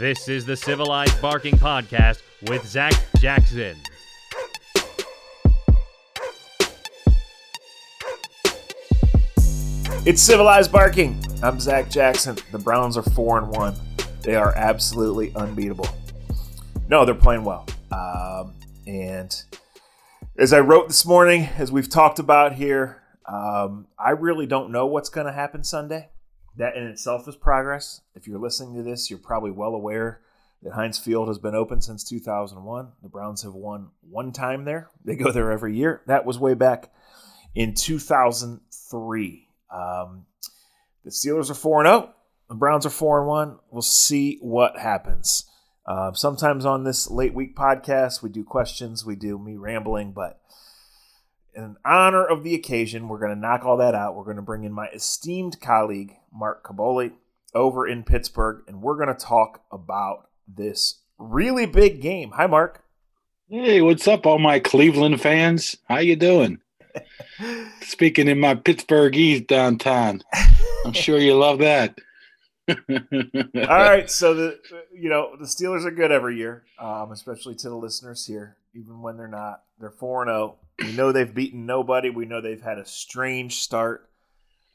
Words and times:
This 0.00 0.28
is 0.30 0.46
the 0.46 0.56
Civilized 0.56 1.20
Barking 1.20 1.58
Podcast 1.58 2.22
with 2.48 2.66
Zac 2.66 2.94
Jackson. 3.18 3.76
It's 10.06 10.22
civilized 10.22 10.72
barking. 10.72 11.22
I'm 11.42 11.60
Zac 11.60 11.90
Jackson. 11.90 12.38
The 12.50 12.58
Browns 12.58 12.96
are 12.96 13.02
four 13.02 13.36
and 13.36 13.48
one. 13.48 13.74
They 14.22 14.36
are 14.36 14.56
absolutely 14.56 15.34
unbeatable. 15.36 15.88
No, 16.88 17.04
they're 17.04 17.14
playing 17.14 17.44
well. 17.44 17.66
Um, 17.92 18.54
and 18.86 19.44
as 20.38 20.54
I 20.54 20.60
wrote 20.60 20.88
this 20.88 21.04
morning, 21.04 21.50
as 21.58 21.70
we've 21.70 21.90
talked 21.90 22.18
about 22.18 22.54
here, 22.54 23.02
um, 23.26 23.86
I 23.98 24.12
really 24.12 24.46
don't 24.46 24.72
know 24.72 24.86
what's 24.86 25.10
going 25.10 25.26
to 25.26 25.32
happen 25.34 25.62
Sunday. 25.62 26.08
That 26.56 26.76
in 26.76 26.86
itself 26.86 27.28
is 27.28 27.36
progress. 27.36 28.00
If 28.14 28.26
you're 28.26 28.38
listening 28.38 28.74
to 28.76 28.82
this, 28.82 29.08
you're 29.08 29.18
probably 29.18 29.50
well 29.50 29.74
aware 29.74 30.20
that 30.62 30.72
Heinz 30.72 30.98
Field 30.98 31.28
has 31.28 31.38
been 31.38 31.54
open 31.54 31.80
since 31.80 32.04
2001. 32.04 32.88
The 33.02 33.08
Browns 33.08 33.42
have 33.42 33.54
won 33.54 33.90
one 34.08 34.32
time 34.32 34.64
there. 34.64 34.90
They 35.04 35.16
go 35.16 35.32
there 35.32 35.50
every 35.50 35.76
year. 35.76 36.02
That 36.06 36.26
was 36.26 36.38
way 36.38 36.54
back 36.54 36.92
in 37.54 37.74
2003. 37.74 39.48
Um, 39.72 40.26
the 41.04 41.10
Steelers 41.10 41.50
are 41.50 41.54
4 41.54 41.84
0. 41.84 42.10
The 42.48 42.54
Browns 42.54 42.84
are 42.84 42.90
4 42.90 43.26
1. 43.26 43.58
We'll 43.70 43.82
see 43.82 44.38
what 44.40 44.78
happens. 44.78 45.46
Uh, 45.86 46.12
sometimes 46.12 46.64
on 46.66 46.84
this 46.84 47.10
late 47.10 47.34
week 47.34 47.56
podcast, 47.56 48.22
we 48.22 48.28
do 48.28 48.44
questions, 48.44 49.04
we 49.04 49.16
do 49.16 49.38
me 49.38 49.56
rambling, 49.56 50.12
but 50.12 50.40
in 51.54 51.76
honor 51.84 52.24
of 52.24 52.44
the 52.44 52.54
occasion, 52.54 53.08
we're 53.08 53.18
going 53.18 53.34
to 53.34 53.40
knock 53.40 53.64
all 53.64 53.78
that 53.78 53.94
out. 53.94 54.14
We're 54.14 54.24
going 54.24 54.36
to 54.36 54.42
bring 54.42 54.64
in 54.64 54.72
my 54.72 54.88
esteemed 54.88 55.60
colleague, 55.60 56.14
Mark 56.32 56.64
Kaboly 56.64 57.12
over 57.54 57.86
in 57.86 58.04
Pittsburgh, 58.04 58.62
and 58.66 58.82
we're 58.82 58.96
going 58.96 59.08
to 59.08 59.14
talk 59.14 59.64
about 59.72 60.28
this 60.46 61.00
really 61.18 61.66
big 61.66 62.00
game. 62.00 62.32
Hi, 62.32 62.46
Mark. 62.46 62.84
Hey, 63.48 63.80
what's 63.80 64.06
up, 64.06 64.26
all 64.26 64.38
my 64.38 64.60
Cleveland 64.60 65.20
fans? 65.20 65.76
How 65.88 65.98
you 65.98 66.16
doing? 66.16 66.60
Speaking 67.82 68.28
in 68.28 68.38
my 68.38 68.54
Pittsburghese 68.54 69.46
downtown. 69.46 70.22
I'm 70.84 70.92
sure 70.92 71.18
you 71.18 71.36
love 71.36 71.58
that. 71.58 71.98
All 72.68 72.76
right, 73.66 74.08
so 74.08 74.34
the 74.34 74.60
you 74.92 75.08
know 75.08 75.34
the 75.36 75.46
Steelers 75.46 75.84
are 75.84 75.90
good 75.90 76.12
every 76.12 76.36
year, 76.36 76.64
um, 76.78 77.10
especially 77.10 77.56
to 77.56 77.68
the 77.68 77.74
listeners 77.74 78.26
here, 78.26 78.56
even 78.74 79.02
when 79.02 79.16
they're 79.16 79.26
not. 79.26 79.64
They're 79.80 79.90
four 79.90 80.22
and 80.22 80.28
zero. 80.28 80.58
We 80.78 80.92
know 80.92 81.10
they've 81.10 81.34
beaten 81.34 81.66
nobody. 81.66 82.10
We 82.10 82.26
know 82.26 82.40
they've 82.40 82.62
had 82.62 82.78
a 82.78 82.86
strange 82.86 83.60
start. 83.60 84.08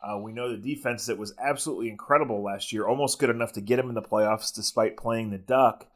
Uh, 0.02 0.18
we 0.18 0.32
know 0.32 0.50
the 0.50 0.58
defense 0.58 1.06
that 1.08 1.18
was 1.18 1.34
absolutely 1.44 1.90
incredible 1.90 2.44
last 2.44 2.72
year, 2.72 2.86
almost 2.86 3.20
good 3.20 3.30
enough 3.30 3.54
to 3.54 3.62
get 3.62 3.78
them 3.78 3.90
in 3.90 3.96
the 3.96 4.02
playoffs 4.02 4.54
despite 4.54 4.98
playing 4.98 5.32
the 5.32 5.38
Duck, 5.38 5.88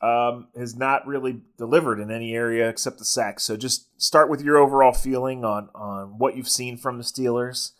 um, 0.00 0.48
has 0.56 0.76
not 0.76 1.06
really 1.06 1.42
delivered 1.56 1.98
in 1.98 2.10
any 2.10 2.34
area 2.34 2.68
except 2.68 2.98
the 2.98 3.04
sacks. 3.04 3.42
So 3.42 3.56
just 3.56 3.88
start 4.00 4.30
with 4.30 4.40
your 4.40 4.56
overall 4.56 4.92
feeling 4.92 5.44
on 5.44 5.68
on 5.74 6.18
what 6.18 6.36
you've 6.36 6.48
seen 6.48 6.76
from 6.76 6.98
the 6.98 7.04
Steelers 7.04 7.72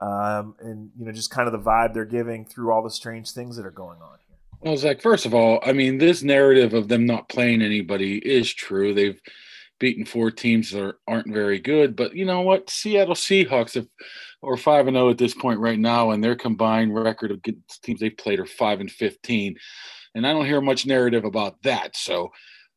um, 0.00 0.54
and 0.60 0.90
you 0.98 1.04
know 1.04 1.12
just 1.12 1.30
kind 1.30 1.48
of 1.48 1.52
the 1.52 1.58
vibe 1.70 1.94
they're 1.94 2.04
giving 2.04 2.44
through 2.44 2.72
all 2.72 2.82
the 2.82 2.90
strange 2.90 3.32
things 3.32 3.56
that 3.56 3.66
are 3.66 3.70
going 3.70 4.00
on 4.00 4.18
here. 4.28 4.36
Well, 4.60 4.76
Zac, 4.76 5.02
first 5.02 5.26
of 5.26 5.34
all, 5.34 5.60
I 5.62 5.72
mean 5.72 5.98
this 5.98 6.22
narrative 6.22 6.74
of 6.74 6.88
them 6.88 7.06
not 7.06 7.28
playing 7.28 7.62
anybody 7.62 8.18
is 8.18 8.52
true. 8.52 8.94
They've 8.94 9.20
beaten 9.78 10.04
four 10.04 10.30
teams 10.30 10.72
that 10.72 10.82
are, 10.82 10.98
aren't 11.06 11.32
very 11.32 11.58
good, 11.60 11.94
but 11.94 12.14
you 12.14 12.24
know 12.24 12.40
what? 12.40 12.70
Seattle 12.70 13.14
Seahawks 13.14 13.74
have 13.74 13.86
or 14.40 14.56
five 14.56 14.86
and 14.86 14.96
zero 14.96 15.10
at 15.10 15.18
this 15.18 15.34
point 15.34 15.60
right 15.60 15.78
now, 15.78 16.10
and 16.10 16.22
their 16.22 16.36
combined 16.36 16.94
record 16.94 17.30
of 17.30 17.40
teams 17.82 18.00
they've 18.00 18.16
played 18.16 18.40
are 18.40 18.46
five 18.46 18.80
and 18.80 18.90
fifteen, 18.90 19.56
and 20.14 20.26
I 20.26 20.32
don't 20.32 20.46
hear 20.46 20.60
much 20.60 20.86
narrative 20.86 21.24
about 21.24 21.62
that. 21.62 21.96
So 21.96 22.30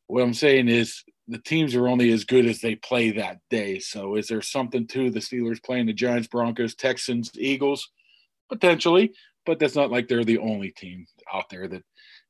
what 0.06 0.22
I'm 0.22 0.34
saying 0.34 0.68
is 0.68 1.02
the 1.28 1.38
teams 1.38 1.74
are 1.74 1.88
only 1.88 2.10
as 2.12 2.24
good 2.24 2.46
as 2.46 2.60
they 2.60 2.74
play 2.74 3.12
that 3.12 3.38
day. 3.48 3.78
So 3.78 4.16
is 4.16 4.26
there 4.26 4.42
something 4.42 4.86
to 4.88 5.10
the 5.10 5.20
Steelers 5.20 5.62
playing 5.62 5.86
the 5.86 5.92
Giants, 5.92 6.28
Broncos, 6.28 6.74
Texans, 6.74 7.30
Eagles? 7.36 7.88
Potentially, 8.48 9.14
but 9.46 9.58
that's 9.58 9.76
not 9.76 9.90
like 9.90 10.08
they're 10.08 10.24
the 10.24 10.36
only 10.36 10.72
team 10.72 11.06
out 11.32 11.48
there 11.48 11.68
that 11.68 11.82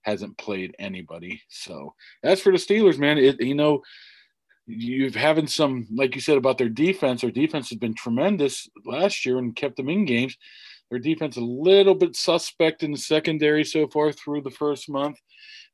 hasn't 0.03 0.39
played 0.39 0.73
anybody. 0.79 1.43
So 1.49 1.95
as 2.23 2.41
for 2.41 2.53
the 2.53 2.59
Steelers, 2.59 2.97
man, 2.97 3.19
it, 3.19 3.41
you 3.41 3.57
know, 3.57 3.83
you've 4.67 5.15
having 5.15 5.47
some, 5.47 5.87
like 5.93 6.15
you 6.15 6.21
said 6.21 6.39
about 6.39 6.59
their 6.59 6.69
defense. 6.69 7.21
Their 7.21 7.31
defense 7.31 7.69
has 7.71 7.79
been 7.79 7.95
tremendous 7.95 8.69
last 8.85 9.27
year 9.27 9.39
and 9.39 9.57
kept 9.57 9.77
them 9.77 9.89
in 9.89 10.05
games. 10.05 10.37
Their 10.91 10.99
defense 10.99 11.37
a 11.37 11.41
little 11.41 11.95
bit 11.95 12.15
suspect 12.17 12.83
in 12.83 12.93
the 12.93 12.99
secondary 12.99 13.65
so 13.65 13.89
far 13.89 14.13
through 14.13 14.43
the 14.43 14.51
first 14.51 14.89
month. 14.89 15.19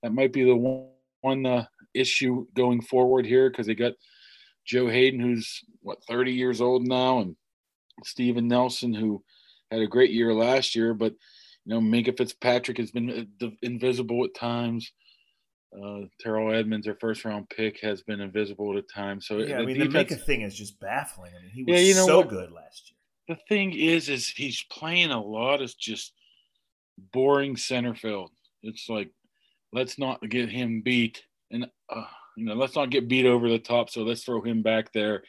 That 0.03 0.15
might 0.15 0.33
be 0.33 0.45
the 0.45 0.55
one, 0.55 0.89
one 1.21 1.47
uh, 1.47 1.65
issue 1.95 2.47
going 2.55 2.83
forward 2.83 3.27
here 3.27 3.51
because 3.51 3.67
they 3.67 3.75
got 3.75 3.95
Joe 4.65 4.89
Haden, 4.89 5.19
who's 5.19 5.63
what 5.81 6.05
30 6.05 6.33
years 6.33 6.61
old 6.61 6.87
now, 6.87 7.19
and 7.19 7.37
Steven 8.05 8.47
Nelson, 8.47 8.95
who 8.95 9.23
had 9.71 9.81
a 9.81 9.87
great 9.87 10.11
year 10.11 10.33
last 10.33 10.75
year, 10.77 10.95
but 10.95 11.15
you 11.65 11.75
know, 11.75 11.81
Minkah 11.81 12.17
Fitzpatrick 12.17 12.79
has 12.79 12.91
been 12.91 13.29
uh, 13.43 13.47
invisible 13.63 14.25
at 14.25 14.35
times. 14.35 14.93
Uh, 15.73 16.07
Terrell 16.21 16.53
Edmunds, 16.53 16.87
their 16.87 16.97
first 16.97 17.25
round 17.25 17.49
pick, 17.51 17.81
has 17.81 18.03
been 18.03 18.21
invisible 18.21 18.77
at 18.79 18.89
times. 18.89 19.27
So 19.27 19.39
yeah, 19.39 19.59
I 19.59 19.65
mean, 19.65 19.79
defense, 19.79 20.11
the 20.11 20.17
Minkah 20.17 20.25
thing 20.25 20.41
is 20.43 20.55
just 20.55 20.81
baffling. 20.81 21.33
I 21.39 21.43
mean, 21.43 21.51
he 21.51 21.65
was 21.65 21.75
yeah, 21.75 21.87
you 21.87 21.95
know 21.95 22.07
so 22.07 22.19
what? 22.19 22.29
good 22.29 22.53
last 22.53 22.91
year. 22.91 23.37
The 23.37 23.43
thing 23.49 23.73
is, 23.73 24.09
is 24.09 24.29
he's 24.29 24.65
playing 24.71 25.11
a 25.11 25.23
lot 25.23 25.61
of 25.61 25.77
just 25.79 26.15
boring 27.13 27.57
center 27.57 27.95
field. 27.95 28.31
It's 28.63 28.89
like, 28.89 29.11
let's 29.73 29.99
not 29.99 30.27
get 30.29 30.49
him 30.49 30.81
beat 30.83 31.23
and 31.51 31.67
uh, 31.91 32.05
you 32.37 32.45
know, 32.45 32.55
let's 32.55 32.77
not 32.77 32.91
get 32.91 33.09
beat 33.09 33.27
over 33.27 33.49
the 33.49 33.59
top. 33.59 33.91
So 33.91 34.03
let's 34.03 34.23
throw 34.23 34.41
him 34.41 34.63
back 34.63 34.93
there. 34.93 35.23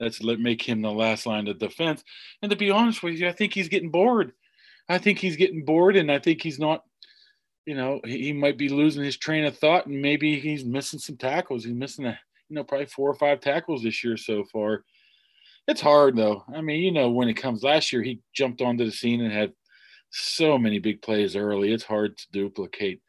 Let's 0.00 0.22
let 0.22 0.40
make 0.40 0.62
him 0.62 0.82
the 0.82 0.90
last 0.90 1.26
line 1.26 1.48
of 1.48 1.58
defense. 1.58 2.04
And 2.42 2.50
to 2.50 2.56
be 2.56 2.70
honest 2.70 3.02
with 3.02 3.14
you, 3.14 3.28
I 3.28 3.32
think 3.32 3.54
he's 3.54 3.68
getting 3.68 3.90
bored. 3.90 4.32
I 4.88 4.98
think 4.98 5.18
he's 5.18 5.36
getting 5.36 5.64
bored, 5.64 5.96
and 5.96 6.10
I 6.10 6.18
think 6.18 6.42
he's 6.42 6.58
not. 6.58 6.82
You 7.68 7.74
know, 7.74 8.00
he, 8.06 8.32
might 8.32 8.56
be 8.56 8.70
losing 8.70 9.04
his 9.04 9.18
train 9.18 9.44
of 9.44 9.58
thought, 9.58 9.84
and 9.84 10.00
maybe 10.00 10.40
he's 10.40 10.64
missing 10.64 10.98
some 10.98 11.18
tackles. 11.18 11.64
He's 11.64 11.74
missing 11.74 12.06
a, 12.06 12.18
you 12.48 12.56
know, 12.56 12.64
probably 12.64 12.86
four 12.86 13.10
or 13.10 13.14
five 13.14 13.40
tackles 13.40 13.82
this 13.82 14.02
year 14.02 14.16
so 14.16 14.42
far. 14.44 14.84
It's 15.66 15.82
hard 15.82 16.16
though. 16.16 16.44
I 16.54 16.62
mean, 16.62 16.82
you 16.82 16.90
know, 16.90 17.10
when 17.10 17.28
it 17.28 17.34
comes 17.34 17.62
last 17.62 17.92
year, 17.92 18.02
he 18.02 18.22
jumped 18.32 18.62
onto 18.62 18.86
the 18.86 18.90
scene 18.90 19.20
and 19.20 19.30
had 19.30 19.52
so 20.08 20.56
many 20.56 20.78
big 20.78 21.02
plays 21.02 21.36
early. 21.36 21.70
It's 21.70 21.84
hard 21.84 22.16
to 22.16 22.24
duplicate 22.32 23.02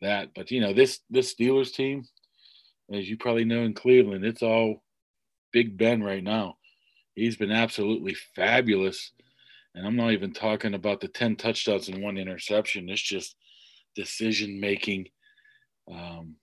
that. 0.00 0.30
But 0.34 0.50
you 0.50 0.60
know, 0.60 0.72
this 0.72 0.98
this 1.08 1.32
Steelers 1.32 1.72
team, 1.72 2.04
as 2.92 3.08
you 3.08 3.16
probably 3.16 3.44
know 3.44 3.62
in 3.62 3.74
Cleveland, 3.74 4.24
it's 4.24 4.42
all 4.42 4.82
Big 5.52 5.78
Ben 5.78 6.02
right 6.02 6.24
now. 6.24 6.56
He's 7.14 7.36
been 7.36 7.52
absolutely 7.52 8.16
fabulous. 8.34 9.12
And 9.76 9.86
I'm 9.86 9.94
not 9.94 10.10
even 10.10 10.32
talking 10.32 10.74
about 10.74 11.00
the 11.00 11.06
10 11.06 11.36
touchdowns 11.36 11.88
and 11.88 12.02
one 12.02 12.18
interception. 12.18 12.88
It's 12.88 13.00
just 13.00 13.36
decision 13.94 14.60
making, 14.60 15.08
um, 15.90 16.36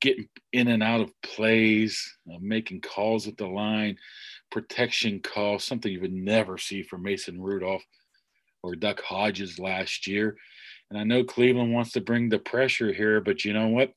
getting 0.00 0.28
in 0.52 0.68
and 0.68 0.82
out 0.82 1.00
of 1.00 1.12
plays, 1.22 2.16
uh, 2.32 2.38
making 2.40 2.80
calls 2.80 3.26
at 3.26 3.36
the 3.36 3.46
line, 3.46 3.96
protection 4.50 5.20
calls, 5.20 5.64
something 5.64 5.90
you 5.90 6.00
would 6.00 6.12
never 6.12 6.58
see 6.58 6.82
from 6.82 7.02
Mason 7.02 7.40
Rudolph 7.40 7.84
or 8.62 8.74
Duck 8.74 9.00
Hodges 9.00 9.58
last 9.58 10.06
year. 10.06 10.36
And 10.90 10.98
I 10.98 11.04
know 11.04 11.24
Cleveland 11.24 11.72
wants 11.72 11.92
to 11.92 12.00
bring 12.00 12.28
the 12.28 12.38
pressure 12.38 12.92
here, 12.92 13.20
but 13.20 13.44
you 13.44 13.52
know 13.52 13.68
what? 13.68 13.92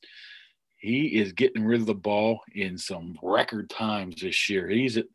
He 0.78 1.18
is 1.18 1.32
getting 1.32 1.64
rid 1.64 1.82
of 1.82 1.88
the 1.88 1.96
ball 1.96 2.42
in 2.54 2.78
some 2.78 3.18
record 3.24 3.70
times 3.70 4.22
this 4.22 4.50
year. 4.50 4.68
He's 4.68 4.98
at 4.98 5.06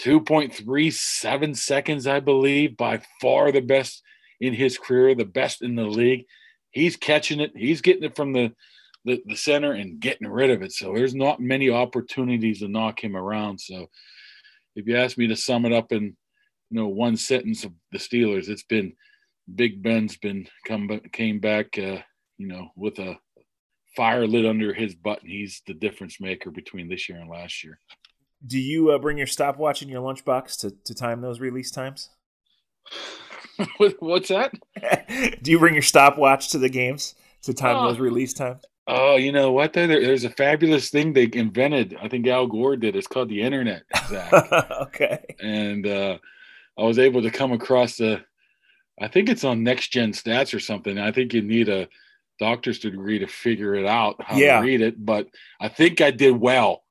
2.37 0.00 1.56
seconds, 1.56 2.06
I 2.06 2.20
believe, 2.20 2.76
by 2.76 3.02
far 3.20 3.52
the 3.52 3.60
best 3.60 4.02
in 4.40 4.54
his 4.54 4.78
career, 4.78 5.14
the 5.14 5.24
best 5.24 5.62
in 5.62 5.74
the 5.74 5.84
league. 5.84 6.24
He's 6.70 6.96
catching 6.96 7.40
it. 7.40 7.52
He's 7.54 7.80
getting 7.80 8.04
it 8.04 8.16
from 8.16 8.32
the 8.32 8.52
the, 9.04 9.22
the 9.24 9.36
center 9.36 9.72
and 9.72 10.00
getting 10.00 10.26
rid 10.26 10.50
of 10.50 10.62
it. 10.62 10.72
So 10.72 10.92
there's 10.92 11.14
not 11.14 11.40
many 11.40 11.70
opportunities 11.70 12.58
to 12.58 12.68
knock 12.68 13.02
him 13.02 13.16
around. 13.16 13.60
So 13.60 13.86
if 14.74 14.86
you 14.88 14.96
ask 14.96 15.16
me 15.16 15.28
to 15.28 15.36
sum 15.36 15.64
it 15.64 15.72
up 15.72 15.92
in 15.92 16.16
you 16.70 16.80
know 16.80 16.88
one 16.88 17.16
sentence 17.16 17.64
of 17.64 17.72
the 17.92 17.98
Steelers, 17.98 18.48
it's 18.48 18.64
been 18.64 18.94
Big 19.52 19.82
Ben's 19.82 20.16
been 20.16 20.48
come 20.66 21.00
came 21.12 21.38
back 21.38 21.78
uh, 21.78 22.02
you 22.36 22.48
know 22.48 22.68
with 22.76 22.98
a 22.98 23.16
fire 23.96 24.26
lit 24.26 24.44
under 24.44 24.74
his 24.74 24.94
button. 24.94 25.28
He's 25.28 25.62
the 25.66 25.74
difference 25.74 26.20
maker 26.20 26.50
between 26.50 26.88
this 26.88 27.08
year 27.08 27.18
and 27.18 27.30
last 27.30 27.64
year. 27.64 27.80
Do 28.46 28.58
you 28.58 28.90
uh, 28.90 28.98
bring 28.98 29.16
your 29.16 29.26
stopwatch 29.26 29.82
in 29.82 29.88
your 29.88 30.02
lunchbox 30.02 30.58
to, 30.60 30.70
to 30.84 30.94
time 30.94 31.22
those 31.22 31.40
release 31.40 31.70
times? 31.70 32.10
What's 33.98 34.28
that? 34.28 34.52
Do 35.42 35.50
you 35.50 35.58
bring 35.58 35.74
your 35.74 35.82
stopwatch 35.82 36.50
to 36.50 36.58
the 36.58 36.68
games 36.68 37.14
to 37.42 37.54
time 37.54 37.76
oh. 37.76 37.88
those 37.88 37.98
release 37.98 38.32
times? 38.32 38.62
Oh, 38.88 39.16
you 39.16 39.32
know 39.32 39.50
what? 39.50 39.72
There, 39.72 39.88
there's 39.88 40.24
a 40.24 40.30
fabulous 40.30 40.90
thing 40.90 41.12
they 41.12 41.28
invented. 41.32 41.96
I 42.00 42.08
think 42.08 42.26
Al 42.28 42.46
Gore 42.46 42.76
did. 42.76 42.94
It's 42.94 43.08
called 43.08 43.28
the 43.28 43.42
internet. 43.42 43.82
okay. 44.82 45.24
And 45.40 45.86
uh, 45.86 46.18
I 46.78 46.82
was 46.82 46.98
able 46.98 47.22
to 47.22 47.30
come 47.30 47.52
across 47.52 47.96
the. 47.96 48.22
I 49.00 49.08
think 49.08 49.28
it's 49.28 49.44
on 49.44 49.64
Next 49.64 49.88
Gen 49.88 50.12
Stats 50.12 50.54
or 50.54 50.60
something. 50.60 50.98
I 50.98 51.10
think 51.12 51.34
you 51.34 51.42
need 51.42 51.68
a 51.68 51.88
doctor's 52.38 52.78
degree 52.78 53.18
to 53.18 53.26
figure 53.26 53.74
it 53.74 53.86
out 53.86 54.16
how 54.22 54.36
yeah. 54.36 54.60
to 54.60 54.66
read 54.66 54.80
it, 54.80 55.04
but 55.04 55.26
I 55.60 55.68
think 55.68 56.00
I 56.00 56.10
did 56.10 56.36
well. 56.36 56.82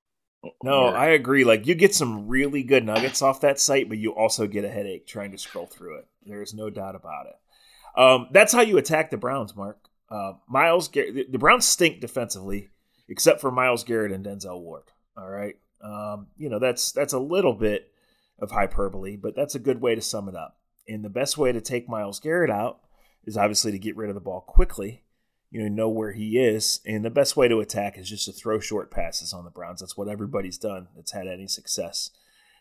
No, 0.64 0.88
or, 0.88 0.98
I 0.98 1.08
agree. 1.08 1.44
Like 1.44 1.68
you 1.68 1.76
get 1.76 1.96
some 1.96 2.28
really 2.28 2.64
good 2.64 2.86
nuggets 2.86 3.22
off 3.22 3.42
that 3.42 3.60
site, 3.60 3.90
but 3.90 3.98
you 3.98 4.12
also 4.14 4.48
get 4.48 4.66
a 4.66 4.70
headache 4.70 5.08
trying 5.08 5.32
to 5.32 5.38
scroll 5.38 5.68
through 5.68 6.00
it. 6.00 6.08
There 6.26 6.42
is 6.42 6.54
no 6.54 6.70
doubt 6.70 6.96
about 6.96 7.28
it. 7.28 8.00
Um, 8.00 8.28
that's 8.32 8.54
how 8.54 8.62
you 8.62 8.78
attack 8.78 9.10
the 9.10 9.18
Browns, 9.18 9.56
Mark. 9.56 9.90
Uh, 10.10 10.34
Myles, 10.48 10.88
Garrett, 10.88 11.32
the 11.32 11.40
Browns 11.40 11.66
stink 11.66 12.00
defensively, 12.00 12.70
except 13.08 13.42
for 13.42 13.52
Myles 13.52 13.84
Garrett 13.84 14.12
and 14.12 14.26
Denzel 14.26 14.62
Ward. 14.62 14.84
All 15.18 15.30
right, 15.30 15.56
um, 15.82 16.28
you 16.38 16.50
know 16.50 16.60
that's 16.60 16.92
that's 16.92 17.14
a 17.14 17.20
little 17.20 17.54
bit 17.54 17.92
of 18.40 18.52
hyperbole, 18.52 19.16
but 19.16 19.36
that's 19.36 19.56
a 19.56 19.60
good 19.60 19.82
way 19.82 19.96
to 19.96 20.02
sum 20.02 20.30
it 20.30 20.36
up. 20.36 20.58
And 20.88 21.04
the 21.04 21.10
best 21.10 21.38
way 21.38 21.52
to 21.52 21.62
take 21.62 21.90
Myles 21.90 22.20
Garrett 22.20 22.52
out 22.52 22.82
is 23.24 23.38
obviously 23.38 23.72
to 23.72 23.80
get 23.80 23.96
rid 23.96 24.10
of 24.10 24.16
the 24.16 24.22
ball 24.22 24.42
quickly. 24.42 25.04
You 25.52 25.64
know, 25.64 25.68
know 25.70 25.90
where 25.90 26.12
he 26.12 26.38
is, 26.38 26.82
and 26.86 27.06
the 27.06 27.10
best 27.10 27.38
way 27.38 27.48
to 27.48 27.60
attack 27.60 27.98
is 27.98 28.10
just 28.10 28.26
to 28.26 28.34
throw 28.34 28.60
short 28.60 28.92
passes 28.92 29.32
on 29.32 29.46
the 29.46 29.52
Browns. 29.52 29.80
That's 29.80 29.96
what 29.96 30.10
everybody's 30.10 30.58
done 30.58 30.88
that's 30.96 31.14
had 31.14 31.28
any 31.28 31.48
success. 31.48 32.10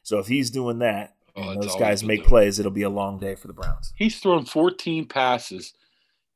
So 0.02 0.18
if 0.18 0.28
he's 0.28 0.50
doing 0.50 0.78
that, 0.78 1.14
oh, 1.34 1.50
and 1.50 1.62
those 1.62 1.74
guys 1.76 2.04
make 2.04 2.24
plays, 2.24 2.58
it'll 2.58 2.70
be 2.70 2.82
a 2.82 2.90
long 2.90 3.18
day 3.18 3.34
for 3.34 3.48
the 3.48 3.54
Browns. 3.54 3.92
He's 3.96 4.20
thrown 4.20 4.44
14 4.44 5.06
passes 5.06 5.72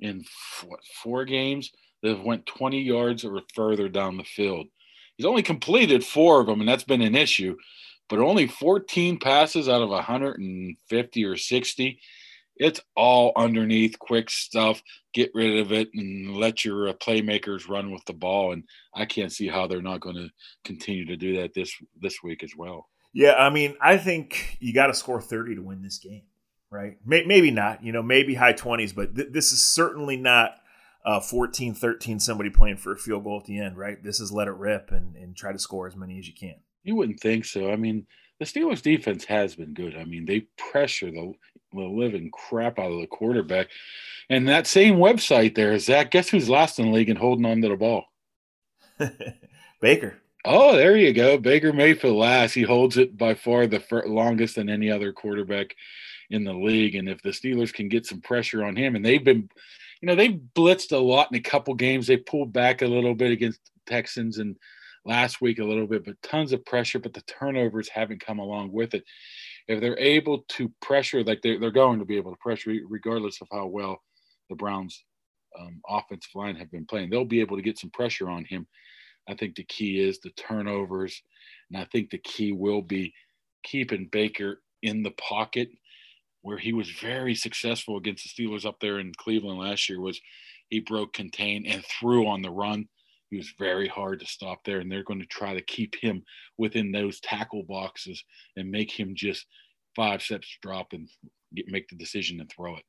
in 0.00 0.24
what, 0.66 0.80
four 1.02 1.24
games 1.24 1.70
that 2.02 2.16
have 2.16 2.24
went 2.24 2.46
20 2.46 2.80
yards 2.80 3.24
or 3.24 3.40
further 3.54 3.88
down 3.88 4.16
the 4.16 4.24
field. 4.24 4.66
He's 5.16 5.26
only 5.26 5.42
completed 5.42 6.04
four 6.04 6.40
of 6.40 6.46
them, 6.46 6.60
and 6.60 6.68
that's 6.68 6.84
been 6.84 7.02
an 7.02 7.16
issue. 7.16 7.56
But 8.08 8.20
only 8.20 8.46
14 8.46 9.18
passes 9.18 9.68
out 9.68 9.82
of 9.82 9.90
150 9.90 11.24
or 11.24 11.36
60. 11.36 12.00
It's 12.58 12.80
all 12.96 13.32
underneath, 13.36 13.98
quick 13.98 14.30
stuff. 14.30 14.82
Get 15.14 15.30
rid 15.34 15.58
of 15.58 15.72
it 15.72 15.88
and 15.94 16.36
let 16.36 16.64
your 16.64 16.88
uh, 16.88 16.92
playmakers 16.92 17.68
run 17.68 17.90
with 17.90 18.04
the 18.06 18.12
ball. 18.12 18.52
And 18.52 18.64
I 18.94 19.04
can't 19.04 19.32
see 19.32 19.48
how 19.48 19.66
they're 19.66 19.82
not 19.82 20.00
going 20.00 20.16
to 20.16 20.30
continue 20.64 21.06
to 21.06 21.16
do 21.16 21.40
that 21.40 21.54
this 21.54 21.72
this 22.00 22.22
week 22.22 22.42
as 22.42 22.52
well. 22.56 22.88
Yeah, 23.12 23.34
I 23.34 23.50
mean, 23.50 23.74
I 23.80 23.96
think 23.96 24.58
you 24.60 24.74
got 24.74 24.88
to 24.88 24.94
score 24.94 25.20
30 25.20 25.56
to 25.56 25.62
win 25.62 25.82
this 25.82 25.98
game 25.98 26.22
right? 26.70 26.98
Maybe 27.04 27.50
not, 27.50 27.82
you 27.82 27.92
know, 27.92 28.02
maybe 28.02 28.34
high 28.34 28.52
20s, 28.52 28.94
but 28.94 29.14
th- 29.14 29.28
this 29.30 29.52
is 29.52 29.64
certainly 29.64 30.16
not 30.16 30.56
uh, 31.04 31.20
14 31.20 31.74
13, 31.74 32.20
somebody 32.20 32.50
playing 32.50 32.76
for 32.76 32.92
a 32.92 32.96
field 32.96 33.24
goal 33.24 33.38
at 33.40 33.46
the 33.46 33.58
end, 33.58 33.76
right? 33.78 34.02
This 34.02 34.20
is 34.20 34.32
let 34.32 34.48
it 34.48 34.54
rip 34.54 34.90
and, 34.90 35.16
and 35.16 35.36
try 35.36 35.52
to 35.52 35.58
score 35.58 35.86
as 35.86 35.96
many 35.96 36.18
as 36.18 36.26
you 36.26 36.34
can. 36.34 36.56
You 36.82 36.96
wouldn't 36.96 37.20
think 37.20 37.44
so. 37.44 37.70
I 37.70 37.76
mean, 37.76 38.06
the 38.38 38.44
Steelers 38.44 38.82
defense 38.82 39.24
has 39.24 39.54
been 39.54 39.74
good. 39.74 39.96
I 39.96 40.04
mean, 40.04 40.26
they 40.26 40.40
pressure 40.70 41.10
the, 41.10 41.32
the 41.72 41.82
living 41.82 42.30
crap 42.30 42.78
out 42.78 42.92
of 42.92 43.00
the 43.00 43.06
quarterback. 43.06 43.68
And 44.30 44.48
that 44.48 44.66
same 44.66 44.96
website 44.96 45.54
there, 45.54 45.78
Zac, 45.78 46.10
guess 46.10 46.28
who's 46.28 46.50
last 46.50 46.78
in 46.78 46.86
the 46.86 46.92
league 46.92 47.08
and 47.08 47.18
holding 47.18 47.46
on 47.46 47.62
to 47.62 47.68
the 47.68 47.76
ball? 47.76 48.04
Baker. 49.80 50.20
Oh, 50.44 50.76
there 50.76 50.96
you 50.96 51.12
go. 51.12 51.38
Baker 51.38 51.72
Mayfield 51.72 52.16
last. 52.16 52.54
He 52.54 52.62
holds 52.62 52.96
it 52.96 53.16
by 53.16 53.34
far 53.34 53.66
the 53.66 53.82
longest 54.06 54.56
than 54.56 54.68
any 54.68 54.90
other 54.90 55.12
quarterback 55.12 55.74
in 56.30 56.44
the 56.44 56.52
league. 56.52 56.94
And 56.94 57.08
if 57.08 57.22
the 57.22 57.30
Steelers 57.30 57.72
can 57.72 57.88
get 57.88 58.06
some 58.06 58.20
pressure 58.20 58.64
on 58.64 58.76
him, 58.76 58.96
and 58.96 59.04
they've 59.04 59.24
been, 59.24 59.48
you 60.00 60.06
know, 60.06 60.14
they've 60.14 60.40
blitzed 60.54 60.92
a 60.92 60.98
lot 60.98 61.28
in 61.32 61.38
a 61.38 61.42
couple 61.42 61.74
games. 61.74 62.06
They 62.06 62.16
pulled 62.16 62.52
back 62.52 62.82
a 62.82 62.86
little 62.86 63.14
bit 63.14 63.32
against 63.32 63.60
Texans 63.86 64.38
and 64.38 64.56
last 65.04 65.40
week 65.40 65.58
a 65.58 65.64
little 65.64 65.86
bit, 65.86 66.04
but 66.04 66.20
tons 66.22 66.52
of 66.52 66.64
pressure. 66.64 66.98
But 66.98 67.14
the 67.14 67.22
turnovers 67.22 67.88
haven't 67.88 68.24
come 68.24 68.38
along 68.38 68.72
with 68.72 68.94
it. 68.94 69.04
If 69.68 69.80
they're 69.80 69.98
able 69.98 70.44
to 70.48 70.72
pressure, 70.80 71.22
like 71.22 71.42
they're, 71.42 71.60
they're 71.60 71.70
going 71.70 71.98
to 71.98 72.04
be 72.04 72.16
able 72.16 72.32
to 72.32 72.38
pressure, 72.38 72.72
regardless 72.88 73.40
of 73.40 73.48
how 73.52 73.66
well 73.66 74.00
the 74.48 74.56
Browns' 74.56 75.04
um, 75.58 75.80
offensive 75.88 76.30
line 76.34 76.56
have 76.56 76.70
been 76.70 76.86
playing, 76.86 77.10
they'll 77.10 77.24
be 77.24 77.40
able 77.40 77.56
to 77.56 77.62
get 77.62 77.78
some 77.78 77.90
pressure 77.90 78.30
on 78.30 78.44
him. 78.44 78.66
I 79.28 79.34
think 79.34 79.54
the 79.54 79.64
key 79.64 80.00
is 80.00 80.20
the 80.20 80.30
turnovers, 80.30 81.22
and 81.70 81.80
I 81.80 81.86
think 81.92 82.10
the 82.10 82.18
key 82.18 82.52
will 82.52 82.80
be 82.80 83.12
keeping 83.62 84.08
Baker 84.10 84.62
in 84.82 85.02
the 85.02 85.10
pocket 85.12 85.68
where 86.42 86.58
he 86.58 86.72
was 86.72 86.88
very 86.90 87.34
successful 87.34 87.96
against 87.96 88.24
the 88.24 88.42
Steelers 88.42 88.64
up 88.64 88.76
there 88.80 89.00
in 89.00 89.12
Cleveland 89.18 89.58
last 89.58 89.88
year 89.88 90.00
was 90.00 90.20
he 90.70 90.80
broke 90.80 91.12
contain 91.12 91.66
and 91.66 91.84
threw 91.84 92.26
on 92.26 92.42
the 92.42 92.50
run. 92.50 92.88
He 93.30 93.36
was 93.36 93.52
very 93.58 93.88
hard 93.88 94.20
to 94.20 94.26
stop 94.26 94.64
there, 94.64 94.80
and 94.80 94.90
they're 94.90 95.04
going 95.04 95.20
to 95.20 95.26
try 95.26 95.54
to 95.54 95.62
keep 95.62 95.94
him 96.00 96.22
within 96.56 96.92
those 96.92 97.20
tackle 97.20 97.62
boxes 97.62 98.22
and 98.56 98.70
make 98.70 98.90
him 98.90 99.14
just 99.14 99.46
five 99.94 100.22
steps 100.22 100.56
drop 100.62 100.92
and 100.92 101.08
get, 101.54 101.66
make 101.68 101.88
the 101.88 101.96
decision 101.96 102.40
and 102.40 102.50
throw 102.50 102.76
it. 102.76 102.84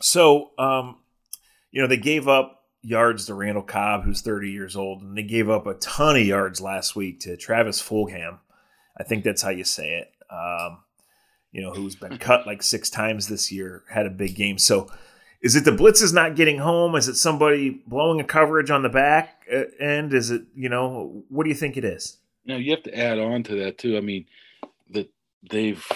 So, 0.00 0.50
um, 0.58 0.96
you 1.70 1.80
know, 1.80 1.88
they 1.88 1.96
gave 1.96 2.28
up 2.28 2.64
yards 2.82 3.26
to 3.26 3.34
Randall 3.34 3.62
Cobb, 3.62 4.04
who's 4.04 4.20
30 4.20 4.50
years 4.50 4.76
old, 4.76 5.02
and 5.02 5.16
they 5.16 5.22
gave 5.22 5.48
up 5.48 5.66
a 5.66 5.74
ton 5.74 6.16
of 6.16 6.26
yards 6.26 6.60
last 6.60 6.96
week 6.96 7.20
to 7.20 7.36
Travis 7.36 7.82
Fulgham. 7.82 8.38
I 8.98 9.02
think 9.02 9.24
that's 9.24 9.42
how 9.42 9.50
you 9.50 9.64
say 9.64 9.98
it. 9.98 10.12
Um, 10.30 10.78
you 11.52 11.62
know, 11.62 11.72
who's 11.72 11.96
been 11.96 12.18
cut 12.18 12.46
like 12.46 12.62
six 12.62 12.90
times 12.90 13.28
this 13.28 13.50
year, 13.52 13.84
had 13.90 14.06
a 14.06 14.10
big 14.10 14.34
game. 14.34 14.58
So 14.58 14.90
is 15.46 15.54
it 15.54 15.64
the 15.64 15.70
blitzes 15.70 16.12
not 16.12 16.34
getting 16.34 16.58
home? 16.58 16.96
Is 16.96 17.06
it 17.06 17.14
somebody 17.14 17.70
blowing 17.86 18.20
a 18.20 18.24
coverage 18.24 18.68
on 18.68 18.82
the 18.82 18.88
back 18.88 19.46
uh, 19.52 19.62
end? 19.78 20.12
Is 20.12 20.32
it, 20.32 20.42
you 20.56 20.68
know, 20.68 21.22
what 21.28 21.44
do 21.44 21.50
you 21.50 21.54
think 21.54 21.76
it 21.76 21.84
is? 21.84 22.18
Now 22.44 22.56
you 22.56 22.72
have 22.72 22.82
to 22.82 22.98
add 22.98 23.20
on 23.20 23.44
to 23.44 23.54
that 23.60 23.78
too. 23.78 23.96
I 23.96 24.00
mean, 24.00 24.26
that 24.90 25.08
they've 25.48 25.86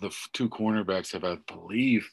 the 0.00 0.14
two 0.34 0.50
cornerbacks 0.50 1.12
have, 1.12 1.24
I 1.24 1.38
believe, 1.50 2.06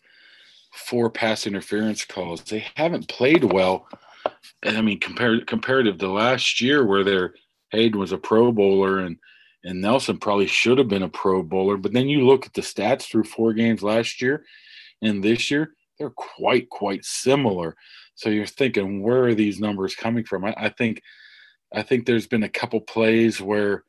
four 0.71 1.09
pass 1.09 1.45
interference 1.45 2.05
calls. 2.05 2.43
They 2.43 2.65
haven't 2.75 3.09
played 3.09 3.43
well. 3.43 3.89
And 4.63 4.77
I 4.77 4.81
mean, 4.81 5.01
compared 5.01 5.47
comparative 5.47 5.97
to 5.97 6.07
last 6.07 6.61
year, 6.61 6.85
where 6.85 7.03
their 7.03 7.33
Haden 7.71 7.99
was 7.99 8.13
a 8.13 8.17
Pro 8.17 8.53
Bowler 8.53 8.99
and 8.99 9.17
and 9.65 9.81
Nelson 9.81 10.17
probably 10.17 10.47
should 10.47 10.77
have 10.77 10.87
been 10.87 11.03
a 11.03 11.09
Pro 11.09 11.43
Bowler. 11.43 11.75
But 11.75 11.91
then 11.91 12.07
you 12.07 12.25
look 12.25 12.45
at 12.45 12.53
the 12.53 12.61
stats 12.61 13.03
through 13.03 13.25
four 13.25 13.51
games 13.51 13.83
last 13.83 14.21
year 14.21 14.45
and 15.01 15.21
this 15.21 15.51
year, 15.51 15.73
they're 15.99 16.09
quite, 16.11 16.69
quite 16.69 17.03
similar. 17.03 17.75
So 18.15 18.29
you're 18.29 18.45
thinking, 18.45 19.03
where 19.03 19.25
are 19.25 19.35
these 19.35 19.59
numbers 19.59 19.95
coming 19.95 20.23
from? 20.23 20.45
I, 20.45 20.53
I 20.57 20.69
think, 20.69 21.01
I 21.73 21.83
think 21.83 22.05
there's 22.05 22.27
been 22.27 22.43
a 22.43 22.49
couple 22.49 22.81
plays 22.81 23.41
where, 23.41 23.83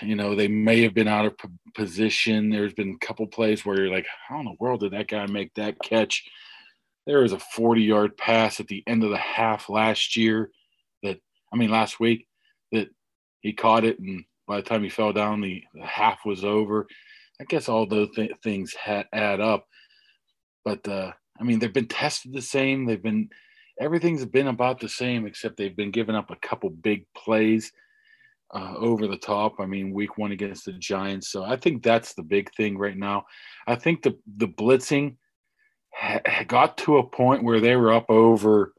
you 0.00 0.16
know, 0.16 0.34
they 0.34 0.48
may 0.48 0.82
have 0.82 0.94
been 0.94 1.08
out 1.08 1.26
of 1.26 1.34
position. 1.74 2.50
There's 2.50 2.74
been 2.74 2.96
a 3.00 3.06
couple 3.06 3.26
plays 3.26 3.64
where 3.64 3.78
you're 3.80 3.94
like, 3.94 4.06
how 4.28 4.40
in 4.40 4.46
the 4.46 4.56
world 4.58 4.80
did 4.80 4.92
that 4.92 5.08
guy 5.08 5.26
make 5.26 5.52
that 5.54 5.76
catch? 5.82 6.24
There 7.06 7.20
was 7.20 7.32
a 7.32 7.38
40 7.38 7.82
yard 7.82 8.16
pass 8.16 8.60
at 8.60 8.66
the 8.66 8.82
end 8.86 9.04
of 9.04 9.10
the 9.10 9.18
half 9.18 9.68
last 9.68 10.16
year 10.16 10.50
that, 11.02 11.18
I 11.52 11.56
mean, 11.56 11.70
last 11.70 12.00
week 12.00 12.26
that 12.72 12.88
he 13.40 13.52
caught 13.52 13.84
it 13.84 13.98
and 13.98 14.24
by 14.46 14.56
the 14.56 14.62
time 14.62 14.82
he 14.82 14.88
fell 14.88 15.12
down, 15.12 15.40
the, 15.40 15.62
the 15.74 15.84
half 15.84 16.24
was 16.24 16.44
over. 16.44 16.86
I 17.40 17.44
guess 17.44 17.68
all 17.68 17.86
those 17.86 18.10
th- 18.14 18.32
things 18.42 18.74
ha- 18.74 19.04
add 19.12 19.40
up. 19.40 19.66
But 20.64 20.86
uh, 20.88 21.12
I 21.38 21.44
mean, 21.44 21.58
they've 21.58 21.72
been 21.72 21.88
tested 21.88 22.32
the 22.32 22.42
same. 22.42 22.86
They've 22.86 23.02
been 23.02 23.30
everything's 23.80 24.24
been 24.24 24.48
about 24.48 24.80
the 24.80 24.88
same, 24.88 25.26
except 25.26 25.56
they've 25.56 25.76
been 25.76 25.90
giving 25.90 26.14
up 26.14 26.30
a 26.30 26.36
couple 26.36 26.70
big 26.70 27.06
plays 27.14 27.72
uh, 28.52 28.74
over 28.76 29.06
the 29.06 29.16
top. 29.16 29.60
I 29.60 29.66
mean, 29.66 29.92
week 29.92 30.16
one 30.16 30.32
against 30.32 30.64
the 30.64 30.72
Giants. 30.72 31.28
So 31.28 31.44
I 31.44 31.56
think 31.56 31.82
that's 31.82 32.14
the 32.14 32.22
big 32.22 32.52
thing 32.54 32.78
right 32.78 32.96
now. 32.96 33.24
I 33.66 33.74
think 33.74 34.02
the 34.02 34.18
the 34.36 34.48
blitzing 34.48 35.16
ha- 35.92 36.20
got 36.46 36.78
to 36.78 36.98
a 36.98 37.08
point 37.08 37.44
where 37.44 37.60
they 37.60 37.76
were 37.76 37.92
up 37.92 38.08
over 38.08 38.72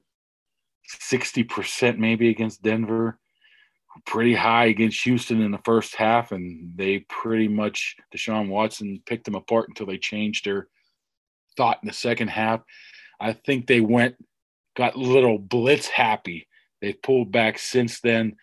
sixty 0.86 1.44
percent 1.44 2.00
maybe 2.00 2.30
against 2.30 2.64
Denver 2.64 3.20
pretty 4.06 4.34
high 4.34 4.66
against 4.66 5.04
Houston 5.04 5.42
in 5.42 5.52
the 5.52 5.60
first 5.64 5.96
half, 5.96 6.32
and 6.32 6.72
they 6.76 7.00
pretty 7.10 7.48
much 7.48 7.96
Deshaun 8.14 8.50
Watson 8.50 9.02
picked 9.06 9.26
them 9.26 9.36
apart 9.36 9.70
until 9.70 9.86
they 9.86 9.98
changed 9.98 10.46
their 10.46 10.68
thought 11.58 11.80
in 11.82 11.88
the 11.88 11.94
second 11.94 12.30
half. 12.30 12.62
I 13.20 13.34
think 13.34 13.68
they 13.68 13.82
went 13.82 14.16
got 14.76 14.98
little 14.98 15.38
blitz 15.38 15.88
happy 15.88 16.48
They've 16.86 17.02
pulled 17.02 17.32
back 17.32 17.58
since 17.58 18.00
then, 18.02 18.36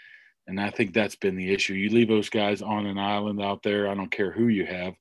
and 0.46 0.60
I 0.60 0.70
think 0.70 0.92
that's 0.92 1.14
been 1.14 1.36
the 1.36 1.52
issue. 1.54 1.74
You 1.74 1.90
leave 1.90 2.08
those 2.08 2.28
guys 2.28 2.60
on 2.60 2.86
an 2.86 2.98
island 2.98 3.40
out 3.40 3.62
there. 3.62 3.88
I 3.88 3.94
don't 3.94 4.10
care 4.10 4.32
who 4.32 4.48
you 4.48 4.66
have, 4.66 4.94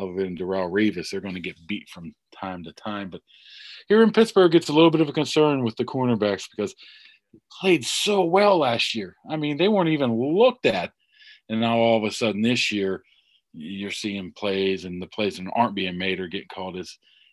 other 0.00 0.14
than 0.14 0.36
Darrelle 0.36 0.68
Revis, 0.68 1.10
they're 1.10 1.20
going 1.20 1.34
to 1.34 1.40
get 1.40 1.66
beat 1.68 1.88
from 1.88 2.12
time 2.34 2.64
to 2.64 2.72
time. 2.72 3.08
But 3.08 3.20
here 3.86 4.02
in 4.02 4.12
Pittsburgh, 4.12 4.54
it's 4.54 4.68
a 4.68 4.72
little 4.72 4.90
bit 4.90 5.00
of 5.00 5.08
a 5.08 5.12
concern 5.12 5.62
with 5.62 5.76
the 5.76 5.84
cornerbacks 5.84 6.46
because 6.50 6.74
they 7.32 7.38
played 7.60 7.84
so 7.84 8.24
well 8.24 8.58
last 8.58 8.96
year. 8.96 9.14
I 9.30 9.36
mean, 9.36 9.58
they 9.58 9.68
weren't 9.68 9.90
even 9.90 10.18
looked 10.18 10.66
at, 10.66 10.90
and 11.48 11.60
now 11.60 11.76
all 11.76 11.98
of 11.98 12.04
a 12.04 12.10
sudden 12.10 12.42
this 12.42 12.72
year, 12.72 13.02
you're 13.52 13.90
seeing 13.90 14.32
plays, 14.32 14.84
and 14.84 15.00
the 15.00 15.06
plays 15.06 15.36
that 15.36 15.46
aren't 15.54 15.76
being 15.76 15.98
made 15.98 16.20
are 16.20 16.26
getting 16.26 16.48
called 16.52 16.76
as 16.76 16.96